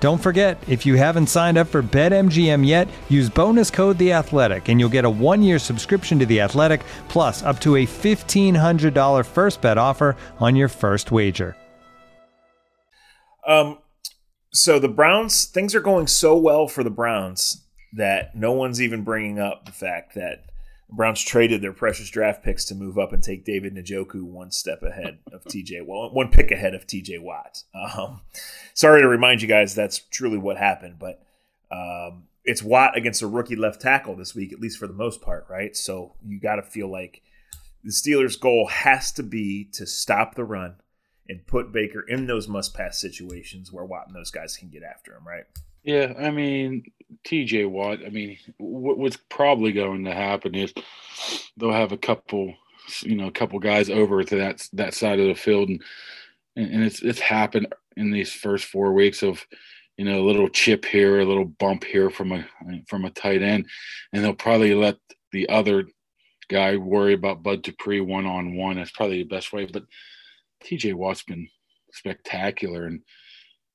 Don't 0.00 0.22
forget, 0.22 0.62
if 0.68 0.86
you 0.86 0.94
haven't 0.94 1.26
signed 1.26 1.58
up 1.58 1.66
for 1.66 1.82
BetMGM 1.82 2.64
yet, 2.64 2.86
use 3.08 3.28
bonus 3.28 3.68
code 3.68 3.98
The 3.98 4.12
Athletic, 4.12 4.68
and 4.68 4.78
you'll 4.78 4.88
get 4.88 5.04
a 5.04 5.10
one-year 5.10 5.58
subscription 5.58 6.20
to 6.20 6.26
The 6.26 6.40
Athletic, 6.40 6.82
plus 7.08 7.42
up 7.42 7.58
to 7.60 7.76
a 7.76 7.86
fifteen 7.86 8.54
hundred 8.54 8.94
dollar 8.94 9.24
first 9.24 9.60
bet 9.60 9.76
offer 9.76 10.16
on 10.38 10.54
your 10.54 10.68
first 10.68 11.10
wager. 11.10 11.56
Um, 13.44 13.78
so 14.52 14.78
the 14.78 14.88
Browns, 14.88 15.46
things 15.46 15.74
are 15.74 15.80
going 15.80 16.06
so 16.06 16.36
well 16.36 16.68
for 16.68 16.84
the 16.84 16.90
Browns 16.90 17.64
that 17.92 18.36
no 18.36 18.52
one's 18.52 18.80
even 18.80 19.02
bringing 19.02 19.40
up 19.40 19.64
the 19.64 19.72
fact 19.72 20.14
that 20.14 20.44
Browns 20.90 21.22
traded 21.22 21.60
their 21.60 21.72
precious 21.72 22.08
draft 22.08 22.42
picks 22.42 22.64
to 22.66 22.74
move 22.74 22.98
up 22.98 23.12
and 23.12 23.22
take 23.22 23.44
David 23.44 23.74
Njoku 23.74 24.22
one 24.22 24.50
step 24.50 24.82
ahead 24.82 25.18
of 25.32 25.44
TJ, 25.44 25.84
well, 25.86 26.10
one 26.12 26.30
pick 26.30 26.50
ahead 26.50 26.74
of 26.74 26.86
TJ 26.86 27.20
Watt. 27.20 27.62
Um, 27.74 28.22
sorry 28.74 29.02
to 29.02 29.08
remind 29.08 29.42
you 29.42 29.48
guys 29.48 29.74
that's 29.74 29.98
truly 29.98 30.38
what 30.38 30.56
happened, 30.56 30.98
but 30.98 31.22
um, 31.70 32.24
it's 32.44 32.62
Watt 32.62 32.96
against 32.96 33.20
a 33.20 33.26
rookie 33.26 33.56
left 33.56 33.82
tackle 33.82 34.16
this 34.16 34.34
week, 34.34 34.52
at 34.52 34.60
least 34.60 34.78
for 34.78 34.86
the 34.86 34.94
most 34.94 35.20
part, 35.20 35.46
right? 35.50 35.76
So 35.76 36.14
you 36.24 36.40
got 36.40 36.56
to 36.56 36.62
feel 36.62 36.90
like 36.90 37.22
the 37.84 37.92
Steelers' 37.92 38.40
goal 38.40 38.66
has 38.68 39.12
to 39.12 39.22
be 39.22 39.68
to 39.72 39.86
stop 39.86 40.34
the 40.34 40.44
run 40.44 40.76
and 41.28 41.46
put 41.46 41.72
Baker 41.72 42.00
in 42.00 42.26
those 42.26 42.48
must 42.48 42.74
pass 42.74 42.98
situations 42.98 43.70
where 43.70 43.84
Watt 43.84 44.06
and 44.06 44.16
those 44.16 44.30
guys 44.30 44.56
can 44.56 44.70
get 44.70 44.82
after 44.82 45.12
him, 45.12 45.26
right? 45.26 45.44
Yeah, 45.82 46.14
I 46.18 46.30
mean, 46.30 46.84
TJ 47.24 47.68
Watt, 47.68 48.00
I 48.04 48.10
mean, 48.10 48.38
what's 48.58 49.18
probably 49.28 49.72
going 49.72 50.04
to 50.04 50.14
happen 50.14 50.54
is 50.54 50.72
they'll 51.56 51.72
have 51.72 51.92
a 51.92 51.98
couple, 51.98 52.54
you 53.02 53.16
know, 53.16 53.26
a 53.26 53.32
couple 53.32 53.58
guys 53.58 53.90
over 53.90 54.22
to 54.22 54.36
that 54.36 54.66
that 54.74 54.94
side 54.94 55.20
of 55.20 55.26
the 55.26 55.34
field, 55.34 55.68
and 55.68 55.82
and 56.56 56.84
it's 56.84 57.02
it's 57.02 57.20
happened 57.20 57.74
in 57.96 58.10
these 58.10 58.32
first 58.32 58.66
four 58.66 58.92
weeks 58.92 59.22
of, 59.22 59.44
you 59.96 60.04
know, 60.04 60.20
a 60.20 60.26
little 60.26 60.48
chip 60.48 60.84
here, 60.84 61.20
a 61.20 61.24
little 61.24 61.44
bump 61.44 61.84
here 61.84 62.10
from 62.10 62.32
a 62.32 62.44
from 62.88 63.04
a 63.04 63.10
tight 63.10 63.42
end, 63.42 63.66
and 64.12 64.24
they'll 64.24 64.34
probably 64.34 64.74
let 64.74 64.96
the 65.32 65.48
other 65.48 65.84
guy 66.48 66.76
worry 66.76 67.14
about 67.14 67.42
Bud 67.42 67.62
Dupree 67.62 68.00
one 68.00 68.26
on 68.26 68.56
one. 68.56 68.76
That's 68.76 68.90
probably 68.90 69.22
the 69.22 69.28
best 69.28 69.52
way. 69.52 69.66
But 69.66 69.84
TJ 70.64 70.94
Watt's 70.94 71.22
been 71.22 71.48
spectacular, 71.92 72.86
and 72.86 73.00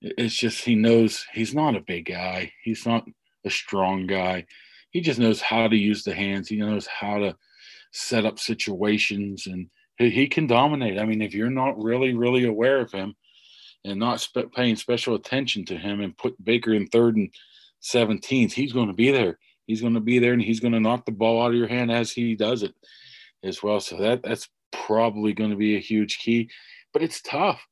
it's 0.02 0.36
just 0.36 0.66
he 0.66 0.76
knows 0.76 1.26
he's 1.34 1.54
not 1.54 1.76
a 1.76 1.82
big 1.82 2.06
guy. 2.06 2.52
He's 2.64 2.86
not 2.86 3.06
a 3.46 3.50
strong 3.50 4.08
guy. 4.08 4.46
He 4.92 5.02
just 5.02 5.20
knows 5.20 5.42
how 5.42 5.68
to 5.68 5.76
use 5.76 6.04
the 6.04 6.14
hands. 6.14 6.48
He 6.48 6.58
knows 6.58 6.88
how 6.88 7.20
to 7.20 7.36
set 7.92 8.26
up 8.26 8.40
situations, 8.40 9.48
and 9.48 9.70
he, 9.98 10.10
he 10.10 10.28
can 10.28 10.48
dominate. 10.48 11.00
I 11.00 11.06
mean, 11.06 11.22
if 11.22 11.34
you're 11.34 11.50
not 11.50 11.82
really, 11.82 12.14
really 12.14 12.46
aware 12.46 12.80
of 12.80 12.92
him 12.92 13.16
and 13.84 14.00
not 14.00 14.22
spe- 14.22 14.54
paying 14.56 14.76
special 14.76 15.16
attention 15.16 15.66
to 15.66 15.78
him, 15.78 16.02
and 16.02 16.18
put 16.18 16.44
Baker 16.44 16.74
in 16.74 16.88
third 16.88 17.16
and 17.16 17.34
17th, 17.82 18.54
he's 18.54 18.74
going 18.74 18.88
to 18.88 18.94
be 18.94 19.12
there. 19.12 19.40
He's 19.68 19.82
going 19.82 19.94
to 19.96 20.00
be 20.00 20.20
there, 20.20 20.34
and 20.34 20.42
he's 20.42 20.60
going 20.60 20.74
to 20.74 20.80
knock 20.80 21.06
the 21.06 21.12
ball 21.12 21.42
out 21.42 21.52
of 21.52 21.58
your 21.58 21.68
hand 21.68 21.92
as 21.92 22.12
he 22.12 22.36
does 22.36 22.64
it 22.64 22.74
as 23.44 23.64
well. 23.64 23.80
So 23.80 23.98
that 23.98 24.24
that's 24.24 24.48
probably 24.72 25.34
going 25.34 25.52
to 25.52 25.56
be 25.56 25.76
a 25.76 25.80
huge 25.80 26.20
key, 26.20 26.50
but 26.92 27.04
it's 27.04 27.22
tough 27.22 27.66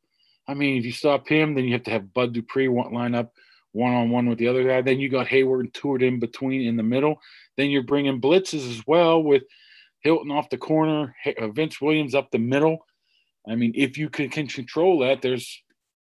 I 0.48 0.54
mean, 0.54 0.78
if 0.78 0.86
you 0.86 0.92
stop 0.92 1.28
him, 1.28 1.56
then 1.56 1.66
you 1.66 1.72
have 1.74 1.84
to 1.84 1.92
have 1.92 2.14
Bud 2.14 2.34
Dupree 2.34 2.68
line 2.68 3.16
up 3.16 3.34
one 3.74 3.94
on 3.94 4.10
one 4.10 4.28
with 4.28 4.38
the 4.38 4.48
other 4.48 4.64
guy. 4.64 4.82
Then 4.82 5.00
you 5.00 5.10
got 5.10 5.28
Heyward 5.28 5.62
and 5.62 5.74
Tuitt 5.74 6.02
in 6.02 6.20
between 6.20 6.62
in 6.62 6.78
the 6.78 6.84
middle. 6.84 7.22
Then 7.58 7.70
you're 7.70 7.84
bringing 7.84 8.22
blitzes 8.22 8.70
as 8.70 8.82
well 8.86 9.22
with 9.24 9.44
Hilton 10.02 10.32
off 10.32 10.50
the 10.50 10.58
corner, 10.58 11.16
uh, 11.40 11.48
Vince 11.50 11.80
Williams 11.80 12.16
up 12.16 12.32
the 12.32 12.40
middle. 12.40 12.86
I 13.48 13.56
mean, 13.56 13.74
if 13.76 13.98
you 13.98 14.10
can, 14.10 14.30
can 14.30 14.48
control 14.48 15.00
that, 15.00 15.22
there's 15.22 15.62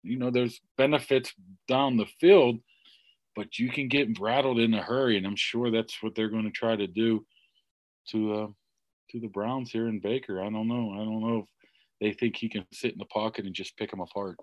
you 0.03 0.17
know 0.17 0.31
there's 0.31 0.59
benefits 0.77 1.33
down 1.67 1.97
the 1.97 2.07
field, 2.19 2.59
but 3.35 3.57
you 3.57 3.69
can 3.69 3.87
get 3.87 4.19
rattled 4.19 4.59
in 4.59 4.73
a 4.73 4.81
hurry, 4.81 5.17
and 5.17 5.25
I'm 5.25 5.35
sure 5.35 5.71
that's 5.71 6.01
what 6.01 6.15
they're 6.15 6.29
going 6.29 6.43
to 6.43 6.51
try 6.51 6.75
to 6.75 6.87
do 6.87 7.25
to 8.09 8.33
uh, 8.33 8.47
to 9.11 9.19
the 9.19 9.27
Browns 9.27 9.71
here 9.71 9.87
in 9.87 9.99
Baker. 9.99 10.41
I 10.41 10.49
don't 10.49 10.67
know. 10.67 10.91
I 10.93 10.97
don't 10.97 11.21
know 11.21 11.39
if 11.39 11.45
they 12.01 12.13
think 12.13 12.35
he 12.35 12.49
can 12.49 12.65
sit 12.73 12.93
in 12.93 12.99
the 12.99 13.05
pocket 13.05 13.45
and 13.45 13.55
just 13.55 13.77
pick 13.77 13.91
them 13.91 14.01
apart. 14.01 14.37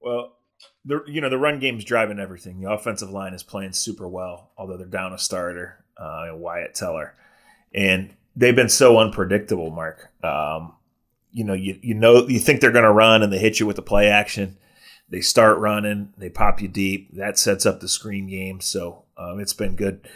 Well, 0.00 0.36
the 0.84 1.02
you 1.06 1.20
know 1.20 1.28
the 1.28 1.38
run 1.38 1.58
game's 1.58 1.84
driving 1.84 2.18
everything. 2.18 2.60
The 2.60 2.70
offensive 2.70 3.10
line 3.10 3.34
is 3.34 3.42
playing 3.42 3.72
super 3.72 4.08
well, 4.08 4.50
although 4.56 4.76
they're 4.76 4.86
down 4.86 5.12
a 5.12 5.18
starter, 5.18 5.84
uh, 5.96 6.28
Wyatt 6.32 6.74
Teller, 6.74 7.14
and 7.74 8.14
they've 8.36 8.56
been 8.56 8.68
so 8.68 8.98
unpredictable. 8.98 9.70
Mark, 9.70 10.10
um, 10.24 10.74
you 11.32 11.44
know 11.44 11.54
you 11.54 11.78
you 11.82 11.94
know 11.94 12.26
you 12.26 12.38
think 12.38 12.60
they're 12.60 12.72
going 12.72 12.84
to 12.84 12.92
run 12.92 13.22
and 13.22 13.32
they 13.32 13.38
hit 13.38 13.60
you 13.60 13.66
with 13.66 13.76
the 13.76 13.82
play 13.82 14.08
action. 14.08 14.56
They 15.08 15.20
start 15.20 15.58
running, 15.58 16.14
they 16.16 16.30
pop 16.30 16.62
you 16.62 16.68
deep. 16.68 17.14
That 17.14 17.36
sets 17.36 17.66
up 17.66 17.80
the 17.80 17.88
screen 17.88 18.28
game. 18.28 18.60
So 18.60 19.04
um, 19.16 19.40
it's 19.40 19.52
been 19.52 19.74
good. 19.74 20.08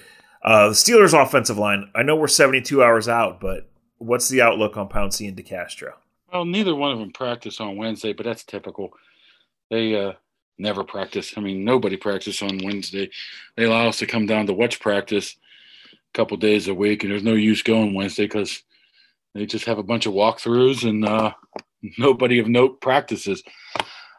Uh, 0.43 0.69
the 0.69 0.75
Steelers' 0.75 1.21
offensive 1.21 1.59
line. 1.59 1.91
I 1.95 2.03
know 2.03 2.15
we're 2.15 2.29
72 2.29 2.83
hours 2.83 3.09
out, 3.09 3.41
but 3.41 3.69
what's 3.99 4.29
the 4.29 4.43
outlook 4.43 4.77
on 4.77 4.89
Pouncey 4.89 5.27
and 5.27 5.37
DeCastro? 5.37 5.95
Well, 6.33 6.45
neither 6.45 6.75
one 6.75 6.93
of 6.93 6.99
them 6.99 7.13
practice 7.13 7.61
on 7.61 7.77
Wednesday, 7.77 8.13
but 8.13 8.25
that's 8.25 8.45
typical. 8.45 8.91
They 9.71 9.97
uh, 9.97 10.13
never 10.59 10.85
practice. 10.85 11.35
I 11.37 11.41
mean, 11.41 11.65
nobody 11.65 11.97
practice 11.97 12.43
on 12.43 12.61
Wednesday. 12.63 13.11
They 13.57 13.65
allow 13.65 13.89
us 13.89 13.99
to 13.99 14.07
come 14.07 14.27
down 14.27 14.47
to 14.47 14.53
watch 14.53 14.81
practice 14.81 15.37
a 15.93 15.97
couple 16.17 16.37
days 16.37 16.69
a 16.69 16.75
week, 16.75 17.03
and 17.03 17.13
there's 17.13 17.23
no 17.23 17.35
use 17.35 17.63
going 17.63 17.95
Wednesday 17.95 18.25
because 18.25 18.63
they 19.35 19.47
just 19.47 19.65
have 19.67 19.79
a 19.79 19.83
bunch 19.83 20.07
of 20.07 20.15
walkthroughs 20.15 20.89
and 20.89 21.05
uh, 21.05 21.33
nobody 21.99 22.39
of 22.39 22.49
note 22.49 22.81
practices. 22.81 23.43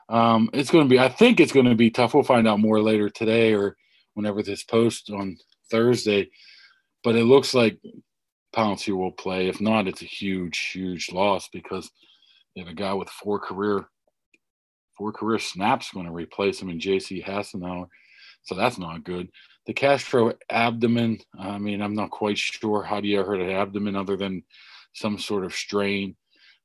Um, 0.09 0.49
it's 0.53 0.69
going 0.69 0.85
to 0.85 0.89
be. 0.89 0.99
I 0.99 1.09
think 1.09 1.39
it's 1.39 1.53
going 1.53 1.65
to 1.65 1.75
be 1.75 1.89
tough. 1.89 2.13
We'll 2.13 2.23
find 2.23 2.47
out 2.47 2.59
more 2.59 2.81
later 2.81 3.09
today 3.09 3.53
or 3.53 3.75
whenever 4.13 4.43
this 4.43 4.63
post 4.63 5.09
on 5.09 5.37
Thursday. 5.71 6.29
But 7.03 7.15
it 7.15 7.23
looks 7.23 7.53
like 7.53 7.79
Pouncey 8.55 8.95
will 8.95 9.11
play. 9.11 9.47
If 9.47 9.61
not, 9.61 9.87
it's 9.87 10.01
a 10.01 10.05
huge, 10.05 10.71
huge 10.73 11.11
loss 11.11 11.49
because 11.51 11.89
they 12.55 12.61
have 12.61 12.69
a 12.69 12.75
guy 12.75 12.93
with 12.93 13.09
four 13.09 13.39
career 13.39 13.87
four 14.97 15.11
career 15.11 15.39
snaps 15.39 15.91
going 15.91 16.05
to 16.05 16.11
replace 16.11 16.61
him 16.61 16.69
in 16.69 16.79
J.C. 16.79 17.21
Hassenauer. 17.21 17.87
So 18.43 18.55
that's 18.55 18.77
not 18.77 19.03
good. 19.03 19.29
DeCastro 19.67 20.35
abdomen, 20.49 21.19
I 21.37 21.57
mean, 21.57 21.81
I'm 21.81 21.95
not 21.95 22.11
quite 22.11 22.37
sure 22.37 22.83
how 22.83 23.01
do 23.01 23.07
you 23.07 23.23
hurt 23.23 23.41
an 23.41 23.49
abdomen 23.49 23.95
other 23.95 24.15
than 24.15 24.43
some 24.93 25.17
sort 25.17 25.43
of 25.43 25.53
strain, 25.53 26.15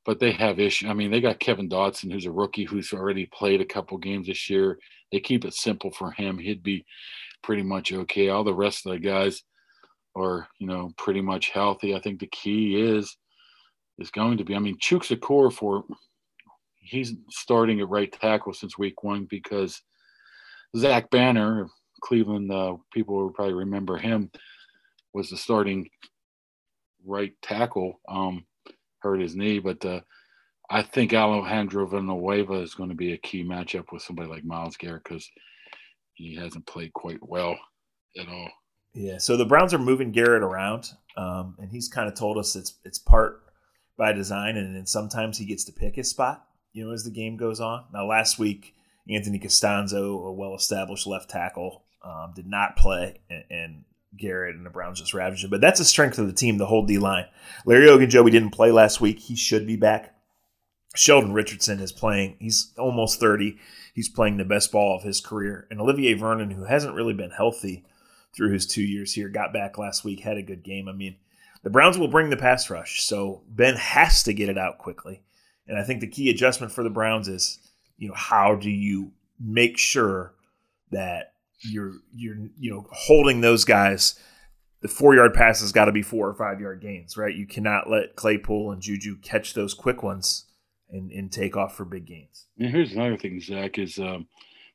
but 0.04 0.20
they 0.20 0.32
have 0.32 0.60
issue. 0.60 0.88
I 0.88 0.92
mean, 0.92 1.10
they 1.10 1.20
got 1.20 1.40
Kevin 1.40 1.68
Dotson, 1.68 2.12
who's 2.12 2.26
a 2.26 2.32
rookie 2.32 2.64
who's 2.64 2.92
already 2.92 3.26
played 3.26 3.60
a 3.60 3.66
couple 3.66 3.96
games 3.98 4.26
this 4.26 4.50
year. 4.50 4.78
They 5.10 5.20
keep 5.20 5.44
it 5.44 5.54
simple 5.54 5.90
for 5.90 6.12
him. 6.12 6.38
He'd 6.38 6.62
be 6.62 6.84
pretty 7.42 7.62
much 7.62 7.92
okay. 7.92 8.28
All 8.28 8.44
the 8.44 8.54
rest 8.54 8.86
of 8.86 8.92
the 8.92 8.98
guys 8.98 9.42
are, 10.14 10.46
you 10.58 10.66
know, 10.66 10.92
pretty 10.98 11.22
much 11.22 11.50
healthy. 11.50 11.94
I 11.94 12.00
think 12.00 12.20
the 12.20 12.26
key 12.26 12.80
is 12.80 13.16
is 13.98 14.10
going 14.10 14.38
to 14.38 14.44
be. 14.44 14.54
I 14.54 14.58
mean, 14.58 14.78
Chooks 14.78 15.10
a 15.10 15.16
core 15.16 15.50
Okorafor 15.50 15.84
he's 16.90 17.14
starting 17.30 17.80
at 17.80 17.88
right 17.88 18.12
tackle 18.12 18.52
since 18.52 18.76
week 18.76 19.02
one 19.04 19.26
because 19.30 19.80
Zach 20.76 21.08
Banner, 21.10 21.68
Cleveland 22.02 22.52
uh, 22.52 22.76
people 22.92 23.16
will 23.16 23.30
probably 23.30 23.54
remember 23.54 23.96
him, 23.96 24.30
was 25.14 25.30
the 25.30 25.36
starting 25.36 25.88
right 27.06 27.32
tackle. 27.42 28.00
Um, 28.08 28.44
hurt 28.98 29.20
his 29.20 29.36
knee, 29.36 29.60
but 29.60 29.82
uh, 29.84 30.00
I 30.68 30.82
think 30.82 31.14
Alejandro 31.14 31.86
Villanueva 31.86 32.54
is 32.54 32.74
going 32.74 32.90
to 32.90 32.94
be 32.94 33.12
a 33.12 33.18
key 33.18 33.44
matchup 33.44 33.86
with 33.92 34.02
somebody 34.02 34.28
like 34.28 34.44
Myles 34.44 34.76
Garrett 34.76 35.04
because 35.04 35.28
he 36.14 36.34
hasn't 36.34 36.66
played 36.66 36.92
quite 36.92 37.20
well 37.22 37.56
at 38.18 38.28
all. 38.28 38.50
Yeah, 38.92 39.18
so 39.18 39.36
the 39.36 39.46
Browns 39.46 39.72
are 39.72 39.78
moving 39.78 40.10
Garrett 40.10 40.42
around, 40.42 40.90
um, 41.16 41.54
and 41.58 41.70
he's 41.70 41.88
kind 41.88 42.08
of 42.08 42.14
told 42.14 42.36
us 42.36 42.56
it's 42.56 42.74
it's 42.84 42.98
part 42.98 43.44
by 43.96 44.12
design, 44.12 44.56
and 44.56 44.74
then 44.74 44.86
sometimes 44.86 45.38
he 45.38 45.44
gets 45.44 45.64
to 45.64 45.72
pick 45.72 45.94
his 45.94 46.10
spot. 46.10 46.44
You 46.72 46.86
know, 46.86 46.92
as 46.92 47.04
the 47.04 47.10
game 47.10 47.36
goes 47.36 47.60
on. 47.60 47.84
Now, 47.92 48.06
last 48.06 48.38
week, 48.38 48.74
Anthony 49.08 49.38
Castonzo, 49.38 50.26
a 50.26 50.32
well-established 50.32 51.06
left 51.06 51.30
tackle, 51.30 51.84
um, 52.04 52.32
did 52.34 52.46
not 52.46 52.76
play, 52.76 53.20
and, 53.28 53.44
and 53.50 53.84
Garrett 54.16 54.56
and 54.56 54.64
the 54.64 54.70
Browns 54.70 55.00
just 55.00 55.14
ravaged 55.14 55.44
him. 55.44 55.50
But 55.50 55.60
that's 55.60 55.80
a 55.80 55.84
strength 55.84 56.18
of 56.18 56.26
the 56.26 56.32
team, 56.32 56.58
the 56.58 56.66
whole 56.66 56.84
D 56.84 56.98
line. 56.98 57.26
Larry 57.64 57.86
Ogunjobi 57.86 58.30
didn't 58.30 58.50
play 58.50 58.70
last 58.70 59.00
week. 59.00 59.18
He 59.18 59.36
should 59.36 59.66
be 59.66 59.76
back. 59.76 60.14
Sheldon 60.96 61.32
Richardson 61.32 61.80
is 61.80 61.92
playing. 61.92 62.36
He's 62.40 62.72
almost 62.76 63.20
30. 63.20 63.58
He's 63.94 64.08
playing 64.08 64.38
the 64.38 64.44
best 64.44 64.72
ball 64.72 64.96
of 64.96 65.04
his 65.04 65.20
career. 65.20 65.66
And 65.70 65.80
Olivier 65.80 66.14
Vernon, 66.14 66.50
who 66.50 66.64
hasn't 66.64 66.94
really 66.94 67.14
been 67.14 67.30
healthy 67.30 67.84
through 68.34 68.52
his 68.52 68.66
two 68.66 68.82
years 68.82 69.14
here, 69.14 69.28
got 69.28 69.52
back 69.52 69.78
last 69.78 70.04
week, 70.04 70.20
had 70.20 70.36
a 70.36 70.42
good 70.42 70.64
game. 70.64 70.88
I 70.88 70.92
mean, 70.92 71.16
the 71.62 71.70
Browns 71.70 71.98
will 71.98 72.08
bring 72.08 72.30
the 72.30 72.36
pass 72.36 72.70
rush, 72.70 73.04
so 73.04 73.42
Ben 73.48 73.76
has 73.76 74.22
to 74.24 74.32
get 74.32 74.48
it 74.48 74.58
out 74.58 74.78
quickly. 74.78 75.22
And 75.66 75.78
I 75.78 75.84
think 75.84 76.00
the 76.00 76.06
key 76.06 76.30
adjustment 76.30 76.72
for 76.72 76.82
the 76.82 76.90
Browns 76.90 77.28
is, 77.28 77.58
you 77.98 78.08
know, 78.08 78.14
how 78.14 78.56
do 78.56 78.70
you 78.70 79.12
make 79.38 79.78
sure 79.78 80.34
that 80.90 81.34
you're 81.62 81.92
you're 82.14 82.36
you 82.58 82.70
know 82.70 82.86
holding 82.92 83.40
those 83.40 83.64
guys. 83.64 84.18
The 84.82 84.88
four 84.88 85.14
yard 85.14 85.34
pass 85.34 85.60
has 85.60 85.72
got 85.72 85.86
to 85.86 85.92
be 85.92 86.02
four 86.02 86.28
or 86.28 86.34
five 86.34 86.60
yard 86.60 86.80
gains, 86.80 87.16
right? 87.16 87.34
You 87.34 87.46
cannot 87.46 87.90
let 87.90 88.16
Claypool 88.16 88.72
and 88.72 88.80
Juju 88.80 89.18
catch 89.18 89.52
those 89.52 89.74
quick 89.74 90.02
ones 90.02 90.46
and, 90.88 91.10
and 91.12 91.30
take 91.30 91.54
off 91.54 91.76
for 91.76 91.84
big 91.84 92.06
gains. 92.06 92.46
And 92.58 92.70
here's 92.70 92.92
another 92.92 93.18
thing, 93.18 93.40
Zac, 93.40 93.78
is 93.78 93.98
um, 93.98 94.26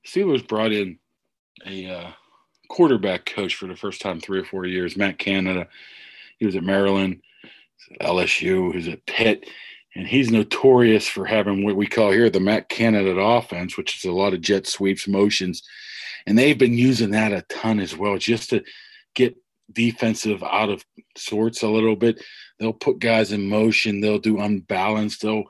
Steelers 0.05 0.47
brought 0.47 0.71
in 0.71 0.99
a 1.65 1.87
uh, 1.87 2.11
quarterback 2.69 3.25
coach 3.25 3.55
for 3.55 3.65
the 3.65 3.75
first 3.75 3.99
time 3.99 4.19
three 4.19 4.39
or 4.39 4.45
four 4.45 4.65
years, 4.65 4.95
Matt 4.95 5.17
Canada. 5.17 5.67
He 6.37 6.45
was 6.45 6.55
at 6.55 6.63
Maryland, 6.63 7.21
LSU, 7.99 8.71
he 8.71 8.77
was 8.77 8.87
at 8.87 9.05
Pitt, 9.07 9.49
and 9.95 10.07
he's 10.07 10.29
notorious 10.29 11.07
for 11.07 11.25
having 11.25 11.63
what 11.63 11.75
we 11.75 11.87
call 11.87 12.11
here 12.11 12.29
the 12.29 12.39
Matt 12.39 12.69
Canada 12.69 13.11
offense, 13.19 13.77
which 13.77 13.97
is 13.97 14.05
a 14.05 14.11
lot 14.11 14.33
of 14.33 14.41
jet 14.41 14.67
sweeps, 14.67 15.07
motions, 15.07 15.63
and 16.25 16.37
they've 16.37 16.57
been 16.57 16.77
using 16.77 17.11
that 17.11 17.31
a 17.31 17.43
ton 17.43 17.79
as 17.79 17.95
well, 17.95 18.17
just 18.17 18.49
to 18.49 18.63
get 19.13 19.35
defensive 19.71 20.43
out 20.43 20.69
of 20.69 20.83
sorts 21.17 21.63
a 21.63 21.67
little 21.67 21.95
bit. 21.95 22.23
They'll 22.59 22.73
put 22.73 22.99
guys 22.99 23.31
in 23.31 23.47
motion. 23.47 24.01
They'll 24.01 24.19
do 24.19 24.39
unbalanced. 24.39 25.21
They'll 25.21 25.45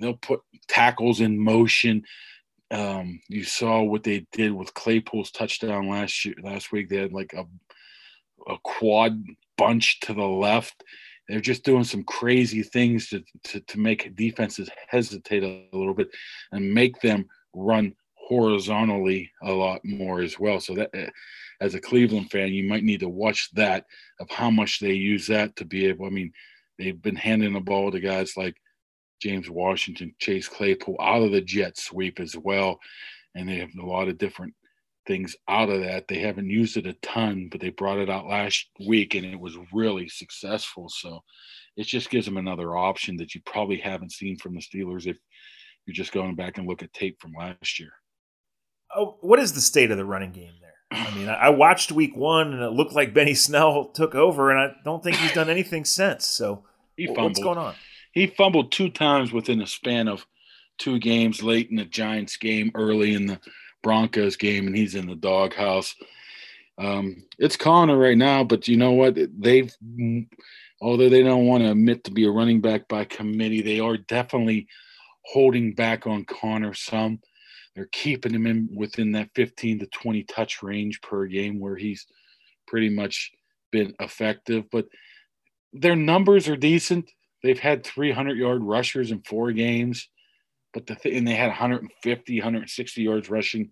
they'll 0.00 0.14
put 0.14 0.40
tackles 0.68 1.20
in 1.20 1.38
motion. 1.38 2.02
Um, 2.70 3.20
you 3.28 3.44
saw 3.44 3.82
what 3.82 4.02
they 4.02 4.26
did 4.32 4.52
with 4.52 4.74
Claypool's 4.74 5.30
touchdown 5.30 5.88
last 5.88 6.24
year. 6.24 6.34
Last 6.42 6.72
week 6.72 6.88
they 6.88 6.96
had 6.96 7.12
like 7.12 7.32
a 7.32 7.44
a 8.48 8.56
quad 8.62 9.22
bunch 9.56 10.00
to 10.00 10.14
the 10.14 10.24
left. 10.24 10.82
They're 11.28 11.40
just 11.40 11.64
doing 11.64 11.84
some 11.84 12.04
crazy 12.04 12.62
things 12.62 13.08
to, 13.08 13.22
to, 13.44 13.60
to 13.60 13.78
make 13.78 14.14
defenses 14.14 14.70
hesitate 14.88 15.42
a 15.42 15.76
little 15.76 15.94
bit 15.94 16.08
and 16.52 16.72
make 16.72 17.00
them 17.00 17.26
run 17.52 17.94
horizontally 18.14 19.30
a 19.42 19.52
lot 19.52 19.80
more 19.84 20.20
as 20.20 20.38
well. 20.38 20.60
So 20.60 20.74
that 20.74 20.90
eh, 20.94 21.10
as 21.60 21.74
a 21.74 21.80
Cleveland 21.80 22.30
fan, 22.30 22.52
you 22.52 22.68
might 22.68 22.84
need 22.84 23.00
to 23.00 23.08
watch 23.08 23.50
that 23.54 23.86
of 24.20 24.30
how 24.30 24.50
much 24.50 24.80
they 24.80 24.92
use 24.92 25.26
that 25.28 25.56
to 25.56 25.64
be 25.64 25.86
able. 25.86 26.06
I 26.06 26.10
mean, 26.10 26.32
they've 26.78 27.00
been 27.00 27.16
handing 27.16 27.54
the 27.54 27.60
ball 27.60 27.90
to 27.90 28.00
guys 28.00 28.36
like 28.36 28.56
James 29.20 29.48
Washington, 29.48 30.14
Chase 30.18 30.48
Claypool 30.48 30.96
out 31.00 31.22
of 31.22 31.32
the 31.32 31.40
jet 31.40 31.78
sweep 31.78 32.20
as 32.20 32.36
well, 32.36 32.78
and 33.34 33.48
they 33.48 33.56
have 33.56 33.70
a 33.80 33.86
lot 33.86 34.08
of 34.08 34.18
different 34.18 34.54
things 35.06 35.36
out 35.48 35.70
of 35.70 35.80
that. 35.80 36.08
They 36.08 36.18
haven't 36.18 36.50
used 36.50 36.76
it 36.76 36.86
a 36.86 36.94
ton, 36.94 37.48
but 37.50 37.60
they 37.60 37.70
brought 37.70 37.98
it 37.98 38.10
out 38.10 38.26
last 38.26 38.66
week 38.86 39.14
and 39.14 39.24
it 39.24 39.38
was 39.38 39.56
really 39.72 40.08
successful. 40.08 40.88
So 40.88 41.22
it 41.76 41.86
just 41.86 42.10
gives 42.10 42.26
them 42.26 42.36
another 42.36 42.76
option 42.76 43.16
that 43.18 43.34
you 43.34 43.40
probably 43.44 43.78
haven't 43.78 44.12
seen 44.12 44.36
from 44.36 44.54
the 44.54 44.60
Steelers 44.60 45.06
if 45.06 45.18
you're 45.86 45.94
just 45.94 46.12
going 46.12 46.34
back 46.34 46.58
and 46.58 46.66
look 46.66 46.82
at 46.82 46.92
tape 46.92 47.20
from 47.20 47.32
last 47.38 47.78
year. 47.78 47.92
Oh, 48.94 49.18
what 49.20 49.38
is 49.38 49.52
the 49.52 49.60
state 49.60 49.90
of 49.90 49.96
the 49.96 50.04
running 50.04 50.32
game 50.32 50.54
there? 50.60 50.72
I 50.90 51.14
mean, 51.14 51.28
I 51.28 51.48
watched 51.50 51.92
week 51.92 52.16
one 52.16 52.52
and 52.52 52.62
it 52.62 52.70
looked 52.70 52.92
like 52.92 53.12
Benny 53.12 53.34
Snell 53.34 53.86
took 53.86 54.14
over, 54.14 54.50
and 54.50 54.60
I 54.60 54.74
don't 54.84 55.02
think 55.02 55.16
he's 55.16 55.32
done 55.32 55.50
anything 55.50 55.84
since. 55.84 56.24
So, 56.24 56.64
he 56.96 57.06
what's 57.08 57.40
going 57.40 57.58
on? 57.58 57.74
He 58.12 58.28
fumbled 58.28 58.72
two 58.72 58.88
times 58.88 59.32
within 59.32 59.60
a 59.60 59.66
span 59.66 60.08
of 60.08 60.24
two 60.78 60.98
games 60.98 61.42
late 61.42 61.68
in 61.70 61.76
the 61.76 61.84
Giants 61.84 62.36
game, 62.36 62.70
early 62.74 63.14
in 63.14 63.26
the 63.26 63.40
Broncos 63.86 64.34
game, 64.34 64.66
and 64.66 64.76
he's 64.76 64.96
in 64.96 65.06
the 65.06 65.14
doghouse. 65.14 65.94
Um, 66.76 67.22
it's 67.38 67.56
Conner 67.56 67.96
right 67.96 68.18
now, 68.18 68.42
but 68.42 68.66
you 68.66 68.76
know 68.76 68.90
what? 68.90 69.16
They've, 69.38 69.72
although 70.80 71.08
they 71.08 71.22
don't 71.22 71.46
want 71.46 71.62
to 71.62 71.70
admit 71.70 72.02
to 72.02 72.10
be 72.10 72.26
a 72.26 72.30
running 72.32 72.60
back 72.60 72.88
by 72.88 73.04
committee, 73.04 73.62
they 73.62 73.78
are 73.78 73.96
definitely 73.96 74.66
holding 75.24 75.72
back 75.72 76.04
on 76.04 76.24
Conner 76.24 76.74
some. 76.74 77.20
They're 77.76 77.88
keeping 77.92 78.34
him 78.34 78.48
in 78.48 78.68
within 78.74 79.12
that 79.12 79.30
15 79.36 79.78
to 79.78 79.86
20 79.86 80.24
touch 80.24 80.64
range 80.64 81.00
per 81.00 81.26
game 81.26 81.60
where 81.60 81.76
he's 81.76 82.08
pretty 82.66 82.88
much 82.88 83.30
been 83.70 83.94
effective. 84.00 84.64
But 84.72 84.86
their 85.72 85.94
numbers 85.94 86.48
are 86.48 86.56
decent. 86.56 87.08
They've 87.44 87.56
had 87.56 87.84
300 87.84 88.36
yard 88.36 88.64
rushers 88.64 89.12
in 89.12 89.22
four 89.22 89.52
games, 89.52 90.08
but 90.76 90.86
the 90.86 90.94
th- 90.94 91.16
and 91.16 91.26
they 91.26 91.34
had 91.34 91.48
150, 91.48 92.38
160 92.38 93.02
yards 93.02 93.30
rushing 93.30 93.70